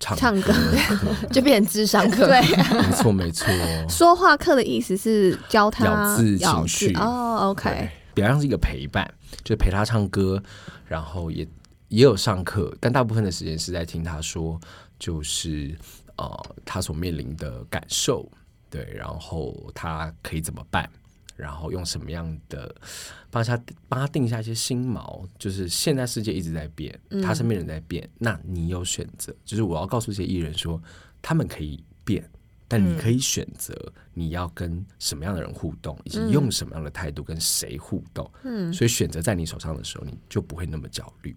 [0.00, 0.54] 唱唱歌，
[1.30, 3.46] 就变成智商课？”对，没错没错。
[3.86, 9.06] 说话课的意思是教他咬字情绪哦，OK，比较像是一个陪伴，
[9.44, 10.42] 就陪他唱歌，
[10.86, 11.46] 然后也
[11.88, 14.58] 也有上课，但大部分的时间是在听他说。
[14.98, 15.76] 就是
[16.16, 18.30] 呃，他所面临的感受，
[18.70, 20.88] 对，然后他可以怎么办？
[21.36, 22.72] 然后用什么样的
[23.28, 25.28] 帮他帮他定下一些新锚？
[25.36, 29.34] 就是现在世界一直在变，他身边人在变，嗯，那你有选择。
[29.44, 30.80] 就是我要告诉这些艺人说，
[31.20, 32.30] 他们可以变，
[32.68, 33.74] 但你可以选择
[34.12, 38.30] 你要跟什么样的人互动，以及用什么样的态度跟谁互动。
[38.44, 41.36] 嗯，所以选择在你手上的时候，你就不会那么焦虑。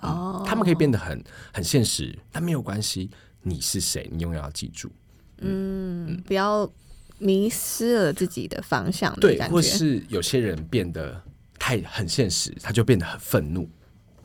[0.00, 3.10] 哦、嗯，他们可以变得很很现实，但没有关系。
[3.42, 4.08] 你是谁？
[4.12, 4.90] 你永远要记住。
[5.38, 6.70] 嗯，嗯，不要
[7.18, 9.20] 迷失了自己的方向的。
[9.20, 11.22] 对，或是有些人变得
[11.58, 13.70] 太很现实，他就变得很愤怒。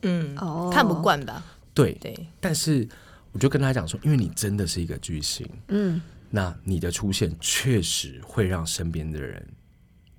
[0.01, 1.43] 嗯，哦，看不惯吧？
[1.73, 2.27] 对对。
[2.41, 2.87] 但是
[3.31, 9.47] 我就跟他讲说，因为你真的是一个巨星，嗯，那你的出现确实会让身边的人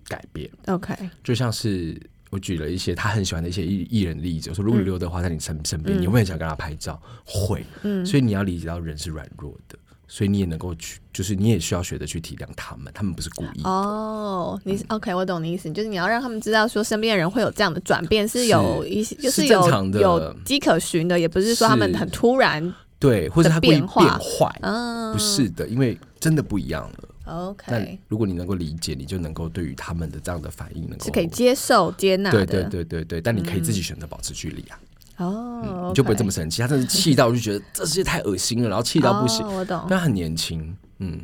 [0.06, 0.50] 改变。
[0.66, 2.00] OK，就像是。
[2.34, 13.70] 我举了一些他很喜欢的一些艺艺人的例子，我说如果刘德华在你身身边，嗯，你会很想跟他拍照，会，嗯，所以你要理解到人是软弱的，所以你也能够去，就是你也需要学着去体谅他们，他们不是故意的。
[13.70, 27.08] 哦，你 OK，我懂你意思，就是你要让他们知道说身边的人会有这样的转变，是有一些就是有有迹可循的，也不是说他们很突然对，或者他故意变坏，嗯，不是的，因为真的不一样了。
[27.26, 32.30] OK，但如果你能够理解，你就能够对于他们的这样的反应，能够是可以接受、接纳。
[32.30, 34.78] 对对对对对，但你可以自己选择保持距离啊。
[35.16, 35.88] 哦、嗯，oh.
[35.90, 36.60] 你就不会这么生气。
[36.60, 39.46] 他真是气到就觉得这世界太恶心了，然后气到不行。
[39.46, 39.86] Oh, 我懂。
[39.88, 41.20] 但他很年轻，嗯。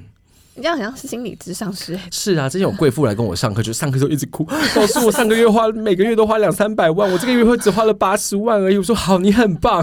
[0.54, 1.98] 你这样好像是心理智商师。
[2.10, 8.76] 是啊，之前有贵妇来跟我上课，就上课时候一直哭， 老师我上个月花每个月都花两三百万，我这个月会只花了八十万而已。
[8.76, 9.82] 我说好，你很棒。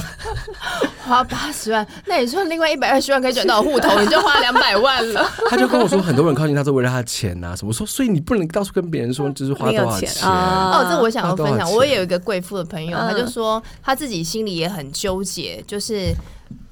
[1.07, 5.27] 花八十万，那你说另外一百二十万可以转到我户头，你就花两百万了。
[5.49, 10.87] 他就跟我说，很多人靠近他是为了他的钱呐、啊，什么说，所以你不能到处跟别人说就是花多少钱，啊哦。
[10.89, 16.13] 这我想要分享，我也有一个贵妇的朋友，他就说他自己心里也很纠结，就是。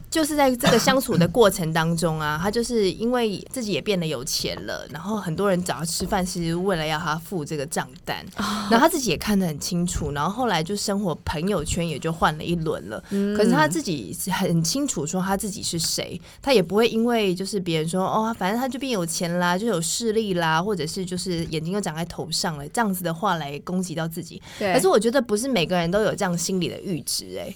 [0.10, 8.26] 就是在这个相处的过程当中啊， 他就是因为自己也变得有钱了，然后很多人找他吃饭，其实为了要他付这个账单，
[8.70, 13.04] 然后他自己也看得很清楚，然后后来就生活朋友圈也就换了一轮了。
[13.36, 24.42] 可是他自己很清楚说他自己是谁，他也不会因为就是别人说哦，反正他就变有钱啦，就有势力啦，或者是就是眼睛又长在头上了这样子的话来攻击到自己。
[24.60, 27.54] 可是我觉得不是每个人都有这样心理的阈值哎。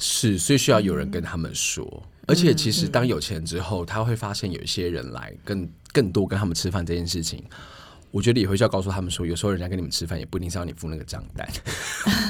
[0.00, 1.86] 是，所以需要有人跟他们说。
[1.92, 7.44] 嗯、而且，其实当有钱之后，他会发现有一些人来更更多跟他们吃饭这件事情，
[8.10, 11.46] 我觉得也会需要告诉他们说，有时候人家跟你们吃饭也不一定是要你付那个账单。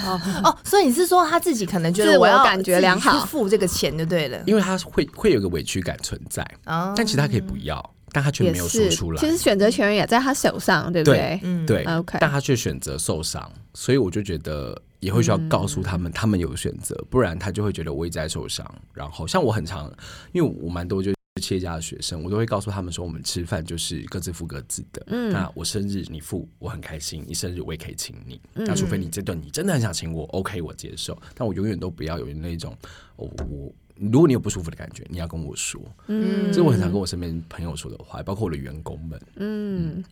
[0.05, 6.43] 哦哦，所以你是说他自己可能觉得我要感觉良好付这个钱就对了，因为他会会有个委屈感存在。
[6.67, 9.21] 哦、但其实他可以不要，但他却没有说出来。
[9.21, 11.41] 其实选择权也在他手上，对不对？
[11.67, 14.81] 对，OK，但他却选择受伤，所以我就觉得。
[15.01, 18.65] 也会需要告诉他们，他们有选择，不然他就会觉得我一直在受伤。
[18.95, 19.91] 然后像我很常，
[20.33, 25.03] 因为我蛮多就是企业家的学生，我都会告诉他们说，我们吃饭就是各自付各自的。
[25.07, 28.41] 嗯，那我生日你付，我很开心；你生日我也可以请你。
[28.53, 31.17] 那除非你这顿你真的很想请我，OK，我接受。
[31.35, 32.77] 但我永远都不要有那种，
[33.17, 35.81] 哦，我如果你有不舒服的感觉，你要跟我说。
[36.09, 39.21] 嗯，这是我很常跟我身边朋友说的话，包括我的员工们。
[39.37, 39.95] 嗯。
[39.97, 40.05] 嗯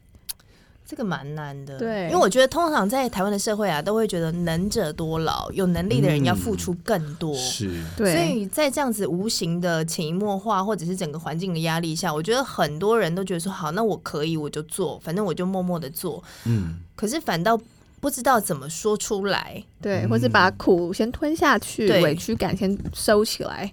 [0.88, 17.60] 这个蛮难的，对，因为我觉得通常在台湾的社会啊，都会觉得能者多劳，有能力的人要付出更多，嗯、是，对，所以在这样子无形的潜移默化，或者是整个环境的压力下，我觉得很多人都觉得说，好，那我可以，我就做，反正我就默默的做，嗯，可是反倒
[18.00, 23.70] 不知道怎么说出来，对，或是把苦先吞下去，对委屈感先收起来。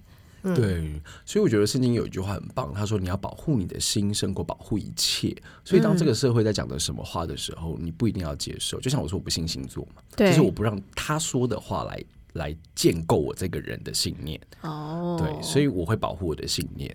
[0.54, 8.78] 对，所以我觉得圣经有一句话很棒，他说：“你要保护你的心，胜过保护一切。”所以当这个社会在讲的什么话的时候，你不一定要接受。
[8.80, 12.04] 就像我说，我不信星座嘛，就是我不让他说的话来
[12.34, 14.40] 来建构我这个人的信念。
[14.62, 16.94] 哦，对，所以我会保护我的信念。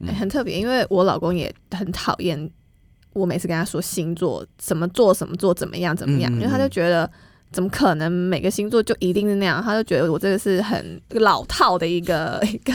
[0.00, 2.50] 嗯欸、很特别，因为我老公也很讨厌
[3.12, 7.10] 我每次跟他说星座怎么做、怎么做、怎么样、怎么样，嗯、因为他就觉得。
[7.50, 9.62] 怎么可能每个星座就一定是那样？
[9.62, 12.74] 他就觉得我这个是很老套的一个 一个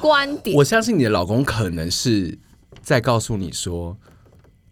[0.00, 0.56] 观点。
[0.56, 2.38] 我相信你的老公可能是
[2.82, 3.96] 在告诉你说。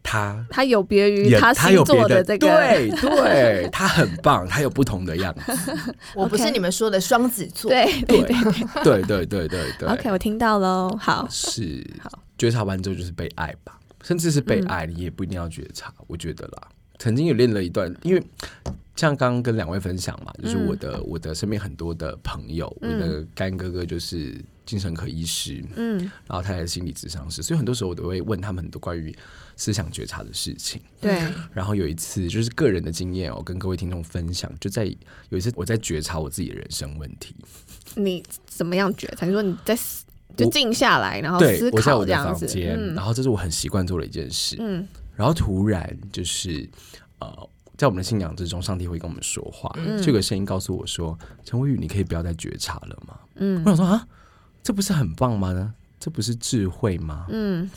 [0.05, 5.73] 他他有别于他他有别的这个对对，他很棒，他有不同的样子。
[6.17, 8.35] 我不是你们说的双子座，对对对
[8.83, 9.89] 对对对对对。
[9.89, 10.91] OK，我听到喽。
[11.01, 15.95] 好是好，觉察完之后就是被爱吧，甚至是被爱，你也不一定要觉察。
[16.09, 18.21] 我觉得啦，曾经有练了一段，因为
[18.95, 29.15] 像刚刚跟两位分享嘛，就是我的、嗯、我的身边很多的朋友，嗯、我的干哥哥就是精神科医师，嗯，然后他也是心理咨商师，所以很多时候我都会问他们很多关于
[29.57, 30.81] 思想觉察的事情。
[31.01, 34.85] 对，然后有一次就是个人的经验，我跟各位听众分享，就在
[35.31, 37.35] 有一次我在觉察我自己的人生问题。
[37.95, 39.25] 你怎么样觉察？
[39.25, 39.75] 你说你在
[40.37, 46.69] 就静下来，然后思考这样子，对，我的房间，嗯、然后这是我很习惯做的一件事，嗯，然后突然就是
[47.19, 47.49] 呃。
[47.77, 49.73] 在我们的信仰之中，上帝会跟我们说话。
[49.77, 54.07] 嗯、这个声音告诉我说：“陈慧宇，你可以不要再觉察了吗？”嗯，我想说啊，
[54.63, 55.53] 这不是很棒吗？
[55.53, 57.27] 呢，这不是智慧吗？
[57.31, 57.69] 嗯，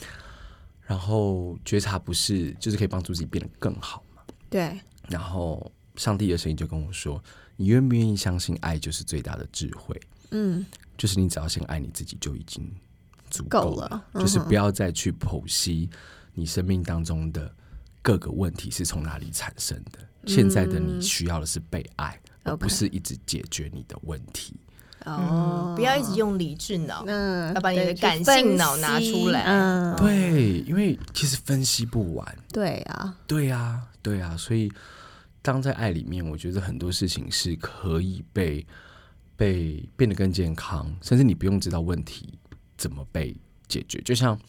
[0.86, 4.22] 然后觉察不是就是可以帮助自己变得更好吗？
[4.50, 4.78] 对。
[5.08, 7.24] 然后上帝的声音就跟我说
[7.56, 10.00] ：“你愿不愿意相信爱就是最大的智慧？”
[10.32, 10.66] 嗯，
[10.98, 12.70] 就是你只要先爱你自己就已经
[13.30, 15.90] 足够了，够了嗯、就是不要再去剖析
[16.34, 17.52] 你生命当中的。
[18.06, 19.98] 各个问题是从哪里产生的？
[20.28, 24.54] 现在的你需要的是被爱，嗯、而不是一直解决你的问题。
[25.06, 29.42] 哦，不要一直用理智脑，嗯，要把你的感性脑拿出来。
[29.46, 32.38] 嗯，对，因为其实分析不完。
[32.54, 34.72] 对啊，对啊，对啊，所以
[35.42, 38.64] 当在爱里面，我觉得很多事情是可以被
[39.36, 42.38] 被变得更健康，甚至你不用知道问题
[42.78, 43.36] 怎么被
[43.68, 44.40] 解决，就像。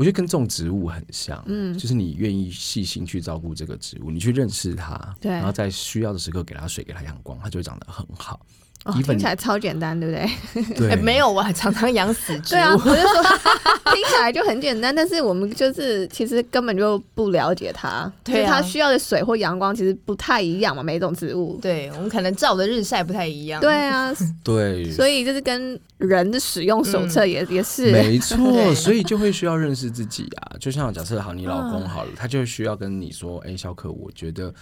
[0.00, 8.40] 我觉得跟种植物很像，嗯，就是你愿意细心去照顾这个植物，你去认识它，对，然后在需要的时刻给它水，给它阳光，它就会长得很好。
[8.86, 10.74] 哦、听起来超简单，对不对？
[10.74, 12.38] 对，欸、 没有，我还常常养死。
[12.48, 13.22] 对啊，我就说
[13.92, 21.58] 听起来就很简单，但是我们就是其实根本就不了解它，对、啊、它需要的水或阳光其实不太一样嘛，每一种植物。
[21.60, 23.60] 对，我们可能照的日晒不太一样。
[23.60, 24.10] 对啊，
[24.42, 30.56] 对，所以就是跟人的使用手册也、嗯、也是没错，所以就会需要认识自己啊。
[30.58, 34.52] 就像假设好，你老公好了，他就需要跟你说：“哎、欸，小可，我觉得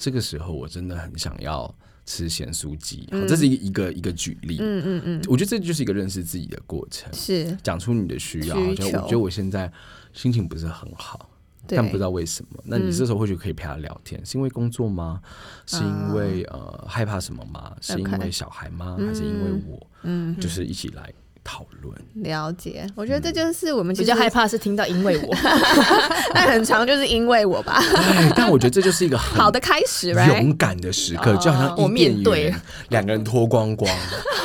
[0.00, 1.72] 这个时候我真的很想要。”
[2.08, 4.56] 吃咸酥鸡，好，这是一个一个一个举例。
[4.60, 7.12] 嗯嗯嗯，我觉得这就是一个认识自己的过程。
[7.12, 9.70] 是讲出你的需要，就我觉得我现在
[10.14, 11.28] 心情不是很好，
[11.66, 12.58] 但不知道为什么。
[12.64, 15.20] 那你这时候或许可以陪他聊天，是因为工作吗？
[15.66, 17.76] 是因为呃害怕什么吗？
[17.82, 18.96] 是因为小孩吗？
[18.98, 19.86] 还是因为我？
[20.04, 21.12] 嗯，就是一起来。
[21.44, 25.34] 讨论了解，我觉得这就是我们比较害怕是听到因为我，
[26.34, 27.80] 但很长就是因为我吧。
[27.80, 32.54] 对，但我觉得这就是一个 好的开始，勇敢的时刻，就好像我面对
[32.90, 33.90] 两个人脱光光，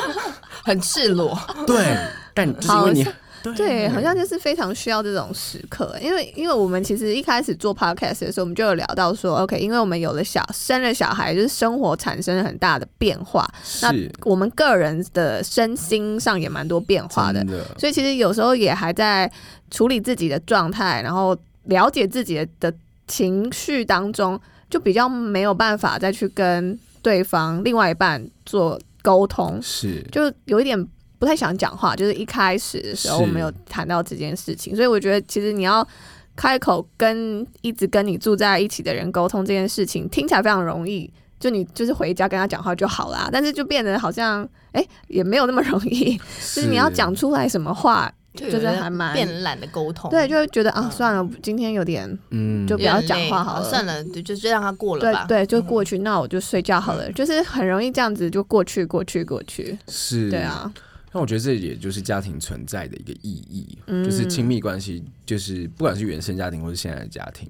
[0.64, 1.38] 很赤裸。
[1.68, 1.98] 对，
[2.34, 3.08] 但就是因为你。
[3.44, 13.46] 对，对，好像就是非常需要这种时刻，因为因为我们其实一开始做 podcast 的时候，我们就有聊到说，OK，因为我们有了小生了小孩，就是生活产生了很大的变化，
[13.82, 19.30] 那我们个人的身心上也蛮多变化的，的，所以其实有时候也还在
[19.70, 22.74] 处理自己的状态，然后了解自己的
[23.08, 24.39] 情绪当中，
[24.70, 30.88] 就比较没有办法再去跟对方另外一半做沟通，是，就有一点。
[31.24, 35.88] 不太想讲话，就是一开始的时候我没有谈到这件事情，所以我觉得其实你要
[36.36, 41.09] 开口跟一直跟你住在一起的人沟通这件事情，听起来非常容易，
[41.39, 43.30] 就你就是回家跟他讲话就好啦。
[43.32, 44.43] 但是就变得好像
[44.74, 60.69] 哎、欸、也没有那么容易， 是就是你要讲出来什么话，就是还蛮变懒得沟通，对，就会觉得啊算了，今天有点嗯，就不要讲话好了，算了，就就让他过了吧，对，对，就过去，那我就睡觉好了，嗯、就是很容易这样子就过去过去过去，是，对啊。
[61.14, 67.47] 那我觉得这也就是家庭存在的一个意义，嗯、就是亲密关系，就是不管是原生家庭或是现在的家庭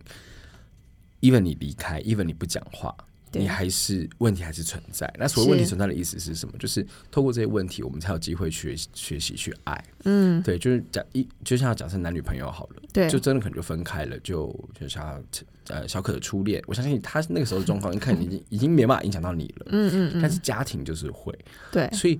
[1.22, 2.94] ，even 你离开，even 你不讲话，
[3.32, 5.10] 你还是问题还是存在。
[5.18, 6.52] 那所谓问题存在的意思是什么？
[6.56, 9.86] 是就是透过这些问题，我们才有机会去学习去爱。
[10.04, 15.24] 嗯，对，就是讲一就像假设男女朋友好了，对，就真的可能就分开了，就就像
[15.70, 19.68] 呃小可的初恋，我相信他那个时候的状况，你看已经已经没办法影响到你了。
[19.70, 21.34] 嗯嗯嗯，但是家庭就是会，
[21.72, 22.20] 对，所以。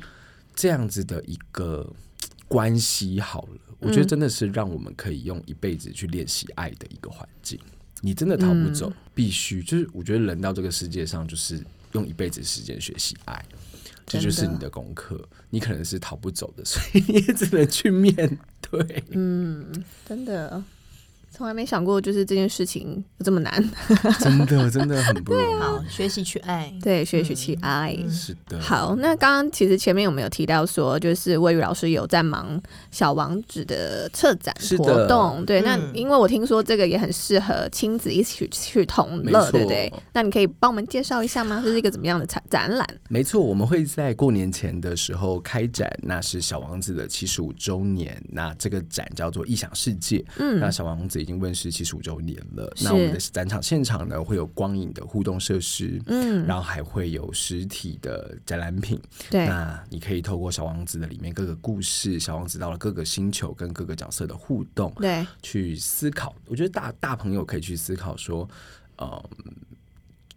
[0.56, 1.92] 这样子的一个
[2.48, 7.60] 关系好了，我觉得真的是让我们可以用一辈子去练习爱的一个环境。
[8.02, 13.46] 你真的逃不走，必须就是我觉得人到这个世界上就是用一辈子时间学习爱，
[14.06, 15.26] 这就是你的功课。
[15.50, 18.14] 你可能是逃不走的，所以你也 只能去面
[18.60, 19.04] 对。
[19.12, 19.66] 嗯，
[20.06, 20.64] 真的。
[21.36, 23.52] 从来没想过，就是这件事情这么难，
[24.22, 25.60] 真的真的很不容易。
[25.60, 28.60] 好，学习去爱，对，学习去爱，嗯、是的。
[28.62, 32.62] 好，那刚刚其实前面有没有提到说，就是魏宇老师有在忙
[32.92, 35.44] 小王子的策展活动？
[35.44, 39.92] 对，那因为我听说这个也很适合亲子一起去同乐，对不对？
[40.14, 41.60] 那你可以帮我们介绍一下吗？
[41.66, 42.88] 这是一个怎么样的展展览？
[43.10, 48.24] 没错，我们会在过年前的时候开展，那是小王子的七十五周年。
[48.30, 50.24] 那这个展叫做异想世界。
[50.38, 51.23] 嗯，那小王子。
[51.24, 59.02] 已经问世七十五周年了，那我们的展场现场呢，会有光影的互动设施，嗯，然后还会有实体的展览品，
[59.32, 66.36] 对，那你可以透过小王子的里面各个故事，小王子到了各个星球跟各个角色的互动，对，去思考。
[66.46, 68.48] 我觉得大大朋友可以去思考说，
[68.98, 69.24] 嗯。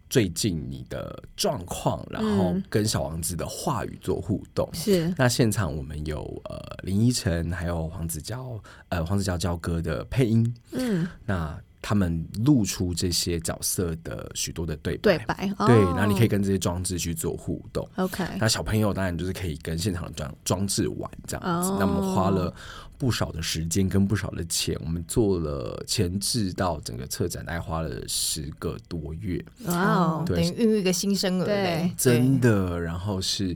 [0.09, 4.69] 最近你的状况，然后跟小王子的话语做互动。
[4.73, 10.55] 是、嗯，那现场我们有呃林依晨，还有黄子佼，呃黄子佼佼哥的配音。
[10.71, 17.87] 嗯，那他们露出这些角色的许多的对白，对白，对，然后你可以跟这些装置去做互动。
[17.95, 21.69] OK，那小朋友当然就是可以跟现场的装装置玩这样子。
[21.79, 22.53] 那我们花了。
[22.97, 29.43] 不少的时间跟不少的钱，我们做了前置到整个策展，大概花了十个多月。
[29.65, 32.79] 哇、wow，等于孕育一个新生儿，对，真的。
[32.79, 33.55] 然后是。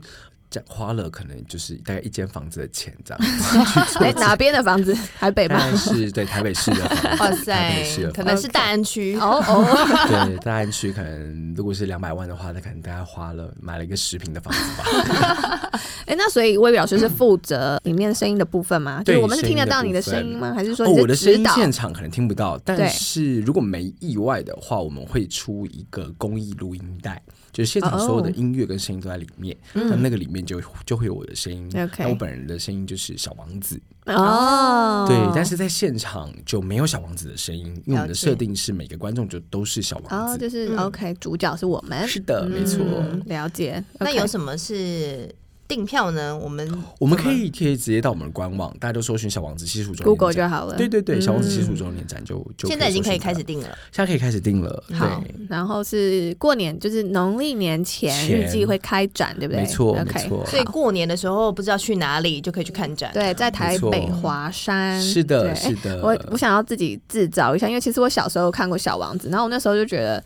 [0.66, 3.20] 花了可能就是大概一间房子的钱这样。
[4.00, 4.96] 哎，哪边的房子？
[5.18, 5.58] 台北吗？
[5.76, 7.22] 是，对，台北市的房子。
[7.22, 10.06] 哇塞，可能是大安区哦 哦。
[10.08, 15.70] 对，大安区可能如果是两百万的话，那可能大概花了买了一个十平的房子吧。
[16.06, 19.02] 哎，那所以魏老师是负责里面声音的部分吗？
[19.04, 20.52] 对，我们是听得到你的声音吗？
[20.54, 22.58] 还是说是、哦、我的声音现场可能听不到？
[22.64, 27.22] 但是如果没意外的话，我们会出一个公益录音带。
[27.52, 29.94] 就是现场所有的音乐跟声音都在里面，那、oh.
[29.96, 31.68] 那个里面就就会有我的声音。
[31.72, 32.08] 那、okay.
[32.08, 35.08] 我本人的声音就是小王子哦，oh.
[35.08, 42.84] 对，但是在现场就没有小王子的声音，因为我们的设定是每个观众就都是小王子，oh, 就是 OK，主角是我们，是的，没错，
[43.26, 43.82] 了解。
[43.94, 44.04] Okay.
[44.04, 45.34] 那有什么是？
[45.72, 46.36] 订票呢？
[46.36, 50.76] 我们我们可以可以直接到我们的官网，大家都搜寻小王子七十五周年 Google 就好了。
[50.76, 54.84] 对对对，小王子七十五周年展就就现在已经可以开始订了，现在可以开始订了。
[54.92, 59.62] 好，然后是过年，就是农历年前预计会开展，对不对？
[59.62, 60.44] 没错，没错。
[60.44, 63.10] 所以过年的时候不知道去哪里就可以去看展。
[63.14, 65.00] 对，在台北华山。
[65.00, 66.02] 是的，是的。
[66.02, 70.22] 我我想要自己制造一下，因为其实我小时候看过小王子，然后我那时候就觉得。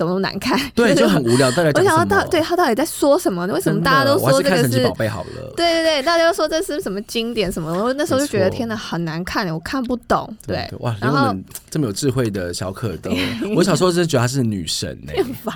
[0.00, 0.58] 怎么那么难看？
[0.74, 1.50] 对，就很 无聊。
[1.50, 3.46] 大家我想要到对他到底在说什么？
[3.48, 4.62] 为什么大家都说这个是？
[4.62, 5.52] 神奇宝贝好了。
[5.54, 7.70] 对对对，大家都说这是什么经典什么？
[7.70, 10.34] 我那时候就觉得天哪，很难看，我看不懂。
[10.46, 13.10] 对，哇，连我们这么有智慧的小可都，
[13.54, 15.12] 我小时候真的觉得她是女神呢。
[15.18, 15.54] 很烦。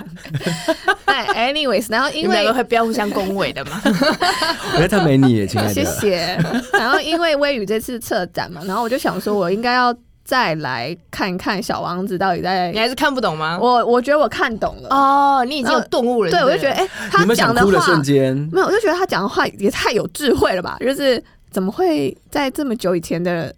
[1.05, 3.81] 哎，anyways，然后因为会不要互相恭维的嘛。
[3.83, 5.73] 我觉得她美女也亲爱的。
[5.73, 6.37] 谢谢。
[6.73, 9.91] 然后因为微雨这次策展嘛，然后我就想说，我应该要。
[10.25, 13.59] 再来看看小王子到底在，你还是看不懂吗？
[13.61, 16.31] 我我觉得我看懂了哦，你已经有顿悟了。
[16.31, 17.67] 对，我就觉得，哎，他讲的话，
[18.51, 20.77] 没有，我就觉得他讲的话也太有智慧了吧？
[20.79, 23.53] 就是怎么会在这么久以前的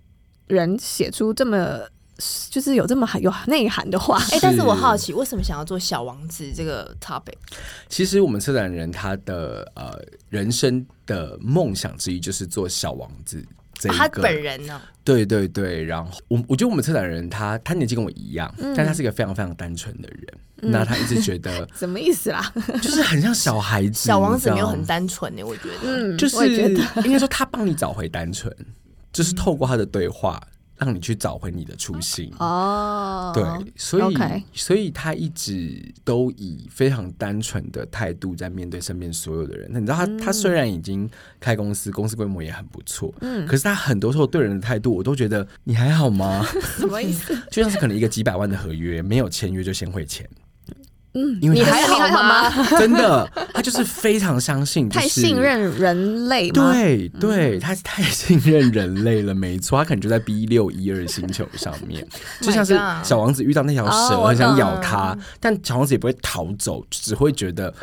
[0.47, 1.80] 人写出这么，
[2.49, 4.22] 就是有这么有内涵的话？
[4.34, 7.38] 哎，但是我好奇，为什么想要做小王子这个 topic？
[7.88, 9.97] 其实我们策展人他的呃
[10.30, 13.41] 人生的梦想之一就是做小王子。
[13.89, 14.82] 啊、他本人呢？
[15.03, 20.28] 对对对，然后我我觉得我们策展人他他年纪跟我一样，嗯、但他是一个非常非常单纯的人。
[20.63, 22.51] 嗯、那他一直觉得 什么意思啦？
[22.82, 23.93] 就是很像小孩子。
[24.07, 25.75] 小王子没有很单纯呢，我觉得。
[25.84, 26.73] 嗯，就是
[27.03, 28.51] 应该说他帮你找回单纯，
[29.13, 30.41] 就是透过他的对话。
[30.78, 33.43] 让你去找回你的初心哦，对，
[33.75, 34.17] 所以.
[34.53, 39.67] 所以他一直都以非常单纯的态度在面对身边所有的人。
[39.71, 41.09] 那你知道他，嗯、他虽然已经
[41.39, 46.45] 开公司，公司规模也很不错，嗯，可是他很多时候对人的态度，我都觉得你还好吗？
[46.78, 47.36] 什么意思？
[47.49, 50.30] 就像是可能一个几百万的合约，没有签约就先汇钱。
[51.18, 52.49] 嗯，因为你还好吗？
[52.78, 56.72] 真的，他就是非常相信，太信任人类吗？
[56.72, 62.07] 对，对，他太信任人类了，没错，他 可能就在 B 六一二星球上面，
[62.39, 67.74] 就像是小王子遇到那条蛇很想咬他，但小王子也不会逃走，只会觉得，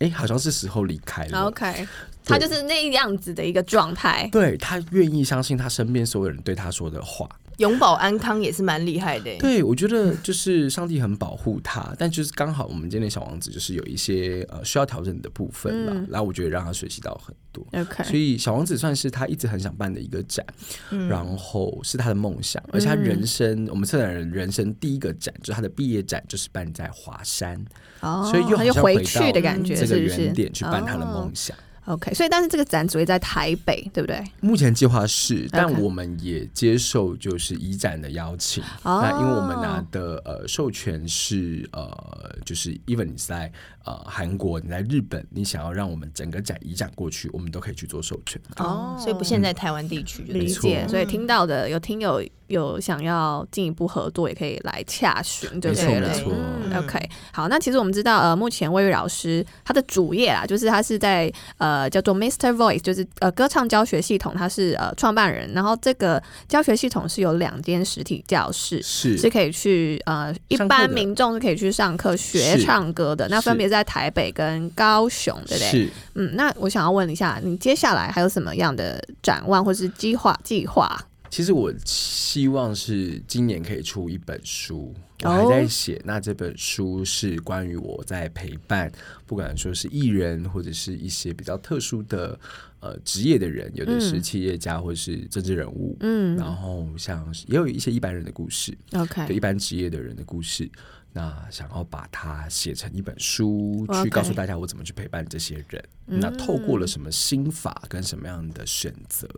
[0.00, 1.46] 哎，好像是时候离开了。
[1.46, 1.88] OK，
[2.26, 7.26] 他就是那样子的一个状态，对，他愿意相信他身边所有人对他说的话。
[7.58, 9.36] 永保安康也是蛮厉害的。
[9.38, 17.66] 对，我觉得就是上帝很保护他，但就是刚好我们今天的小王子就是有一些呃需要调整的部分了，嗯、然后我觉得让他学习到很多。
[17.72, 20.44] OK，所以小王子算是他一直很想办的一个展，
[20.90, 27.64] 嗯、然后是他的梦想，而且他人生、嗯、我们策展人人生第一个展就是他的毕业展，就是办在华山，
[28.00, 31.56] 哦、所以又好像回去的感觉，这个原点去办他的梦想。
[31.86, 34.24] OK，所以但是这个展只会在台北，对不对？
[34.40, 38.64] 目前计划是，但我们也接受就是移展的邀请。
[38.82, 43.52] 那因为我们拿的呃授权是呃，就是 even 你在
[43.84, 48.40] 呃韩国，你在日本，你想要让我们整个展移展过去，我们都可以去做授权。
[48.56, 50.86] 哦，所以不限在台湾地区，理解。
[50.88, 52.22] 所以听到的有听友。
[52.48, 56.00] 有想要进一步合作，也可以来洽询，对不对？
[56.00, 56.98] 没错，嗯，OK。
[57.32, 62.52] 好，那其实我们知道，呃，目前魏玉老师他的主业啊，就是他是在呃叫做 Mr.
[62.54, 65.52] Voice，就是呃歌唱教学系统，他是呃创办人。
[65.52, 73.28] 然后这个教学系统是有两间实体教室，是是可以去呃一般民众是可以去上课学唱歌的。
[73.28, 75.70] 那分别在台北跟高雄，对不对？
[75.70, 75.90] 是。
[76.14, 81.00] 嗯，那我想要问一下，你接下来还有什么样的展望或是计划计划？
[81.34, 86.00] 其实我希望是今年可以出一本书，我还在写。
[86.04, 88.88] 那这本书是关于我在陪伴，
[89.26, 92.38] 不管说是艺人或者是一些比较特殊的
[92.78, 100.70] 呃职业的人，有的是企业家或者是政治人物，嗯，然后像也有一些一般人的故事，OK，对一般职业的人的故事。
[101.16, 105.82] 那想要把它写成一本书，去告诉大家我怎么去陪伴这些人。
[106.06, 109.28] 那透过了什么心法跟什么样的选择，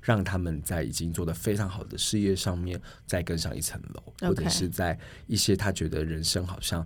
[0.00, 6.84] 让他们在已经做得非常好的事业上面再更上一层楼.或者是在一些他觉得人生好像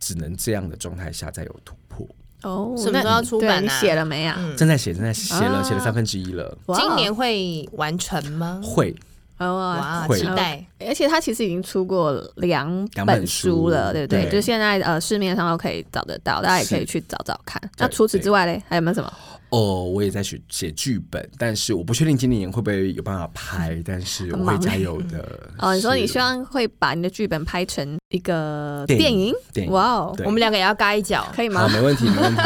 [0.00, 2.04] 只能这样的状态下再有突破。
[2.42, 3.62] 哦，什么时候要出版？
[3.62, 4.36] 你写了没啊？
[4.58, 6.58] 正在写，正在写了，写了三分之一了。
[6.74, 8.60] 今年会完成吗？
[8.64, 8.92] 会。
[9.38, 10.64] 哇，期待！
[10.86, 14.28] 而且他其实已经出过两本书了，对不对？
[14.30, 17.60] 就现在呃，市面上都可以找得到，大家也可以去找找看。
[17.78, 19.12] 那除此之外嘞，还有没有什么？
[19.52, 25.50] 哦，我也在写写剧本，但是我不确定今年会不会有办法拍，但是我会加油的。
[25.58, 29.34] 哦，你说你希望会把你的剧本拍成一个电影？
[29.68, 31.60] 哇哦，我们两个也要嘎一脚，可以吗？
[31.60, 32.42] 好，没问题，没问题。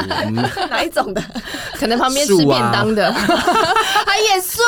[0.69, 1.23] 哪一种的？
[1.75, 4.61] 可能旁边吃便当的，还演素，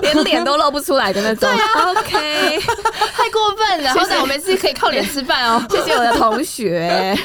[0.00, 1.40] 连脸都露不出来的那种。
[1.40, 2.60] 对啊，OK，
[3.12, 3.92] 太过分了。
[3.92, 5.62] 好歹我们是可以靠脸吃饭哦。
[5.68, 7.14] 谢谢我的同学。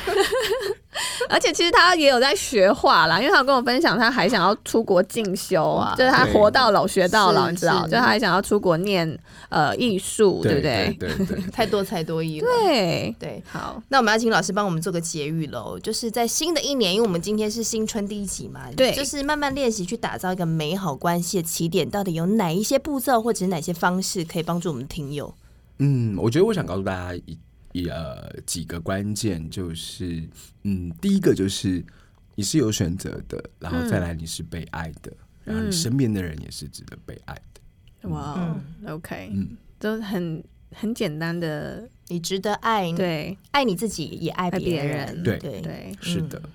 [1.30, 9.18] 而且其实他也有在学画啦，因为他有跟我分享，他还想要出国进修啊，就是他活到老学到老，你知道，就他还想要出国念
[9.50, 10.98] 呃艺术，对不对？
[11.00, 11.10] 对
[11.52, 12.48] 太多才多艺了。
[12.64, 25.34] 对对，好，那我们要请老师帮我们做个结语喽，就是在新的一年，因为我们今天是新春第一集嘛，对，就是慢慢练习去打造一个美好关系的起点，到底有哪一些步骤或者是哪些方式可以帮助我们听友？
[25.80, 27.38] 嗯，我觉得我想告诉大家一。
[27.72, 30.28] 一呃几个关键就是，
[30.64, 31.84] 嗯，第一个就是
[32.36, 38.10] 你是有选择的，然后再来你是被爱的，嗯、然后你身边的人也是值得被爱的。
[38.10, 38.56] 哇、
[38.88, 46.42] ，OK，嗯，都很很简单的，你值得爱，对，爱你自己也爱别人，对对对，是的。
[46.44, 46.52] 嗯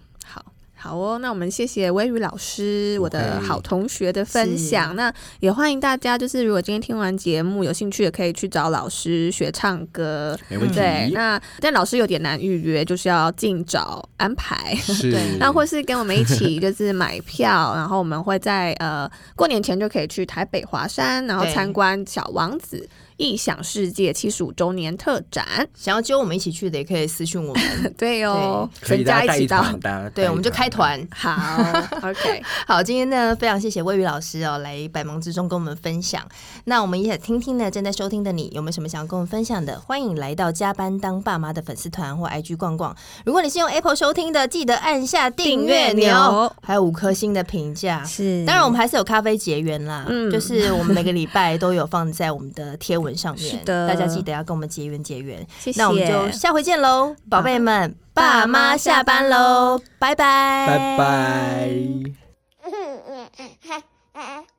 [0.82, 4.96] 好哦，那我们谢谢微雨老师，我的好同学的分享。
[4.96, 10.36] 那也欢迎大家，就是如果今天听完节目有兴趣，也可以去找老师学唱歌。
[10.48, 10.74] 没问题。
[10.74, 14.76] 对，那但老师有点难预约，就是要尽早安排。
[15.02, 22.88] 对，那或是跟我们一起就是买票， 然后我们会在呃过年前就可以去台北华山，然后参观小王子。
[23.22, 25.46] 异想世界七十五周年特展，
[25.76, 27.62] 想要揪我们一起去的也可以私讯我们。
[27.96, 29.64] 对哦，全家一起到，
[30.12, 31.00] 对，我们就开团。
[31.14, 31.30] 好，
[32.02, 36.20] OK，好，今天呢，非常谢谢魏宇老师哦，来百忙之中跟我们分享。
[36.64, 39.78] 那我们也听听呢，正在收听的你有没有什么想要跟我们分享的？
[39.78, 42.96] 欢迎来到加班当爸妈的粉丝团或 IG 逛逛。
[43.24, 48.02] 如果你是用 Apple 收听的，记得按下订阅钮，还有五颗星的评价。
[48.04, 55.46] 是，当然我们还是有咖啡结缘啦，嗯，就是我们每个礼拜都有放在我们的贴文上面，是的，大家记得要跟我们结缘结缘。
[55.58, 61.70] 谢谢，那我们就下回见喽，宝贝们，爸妈下班喽，拜拜，拜拜。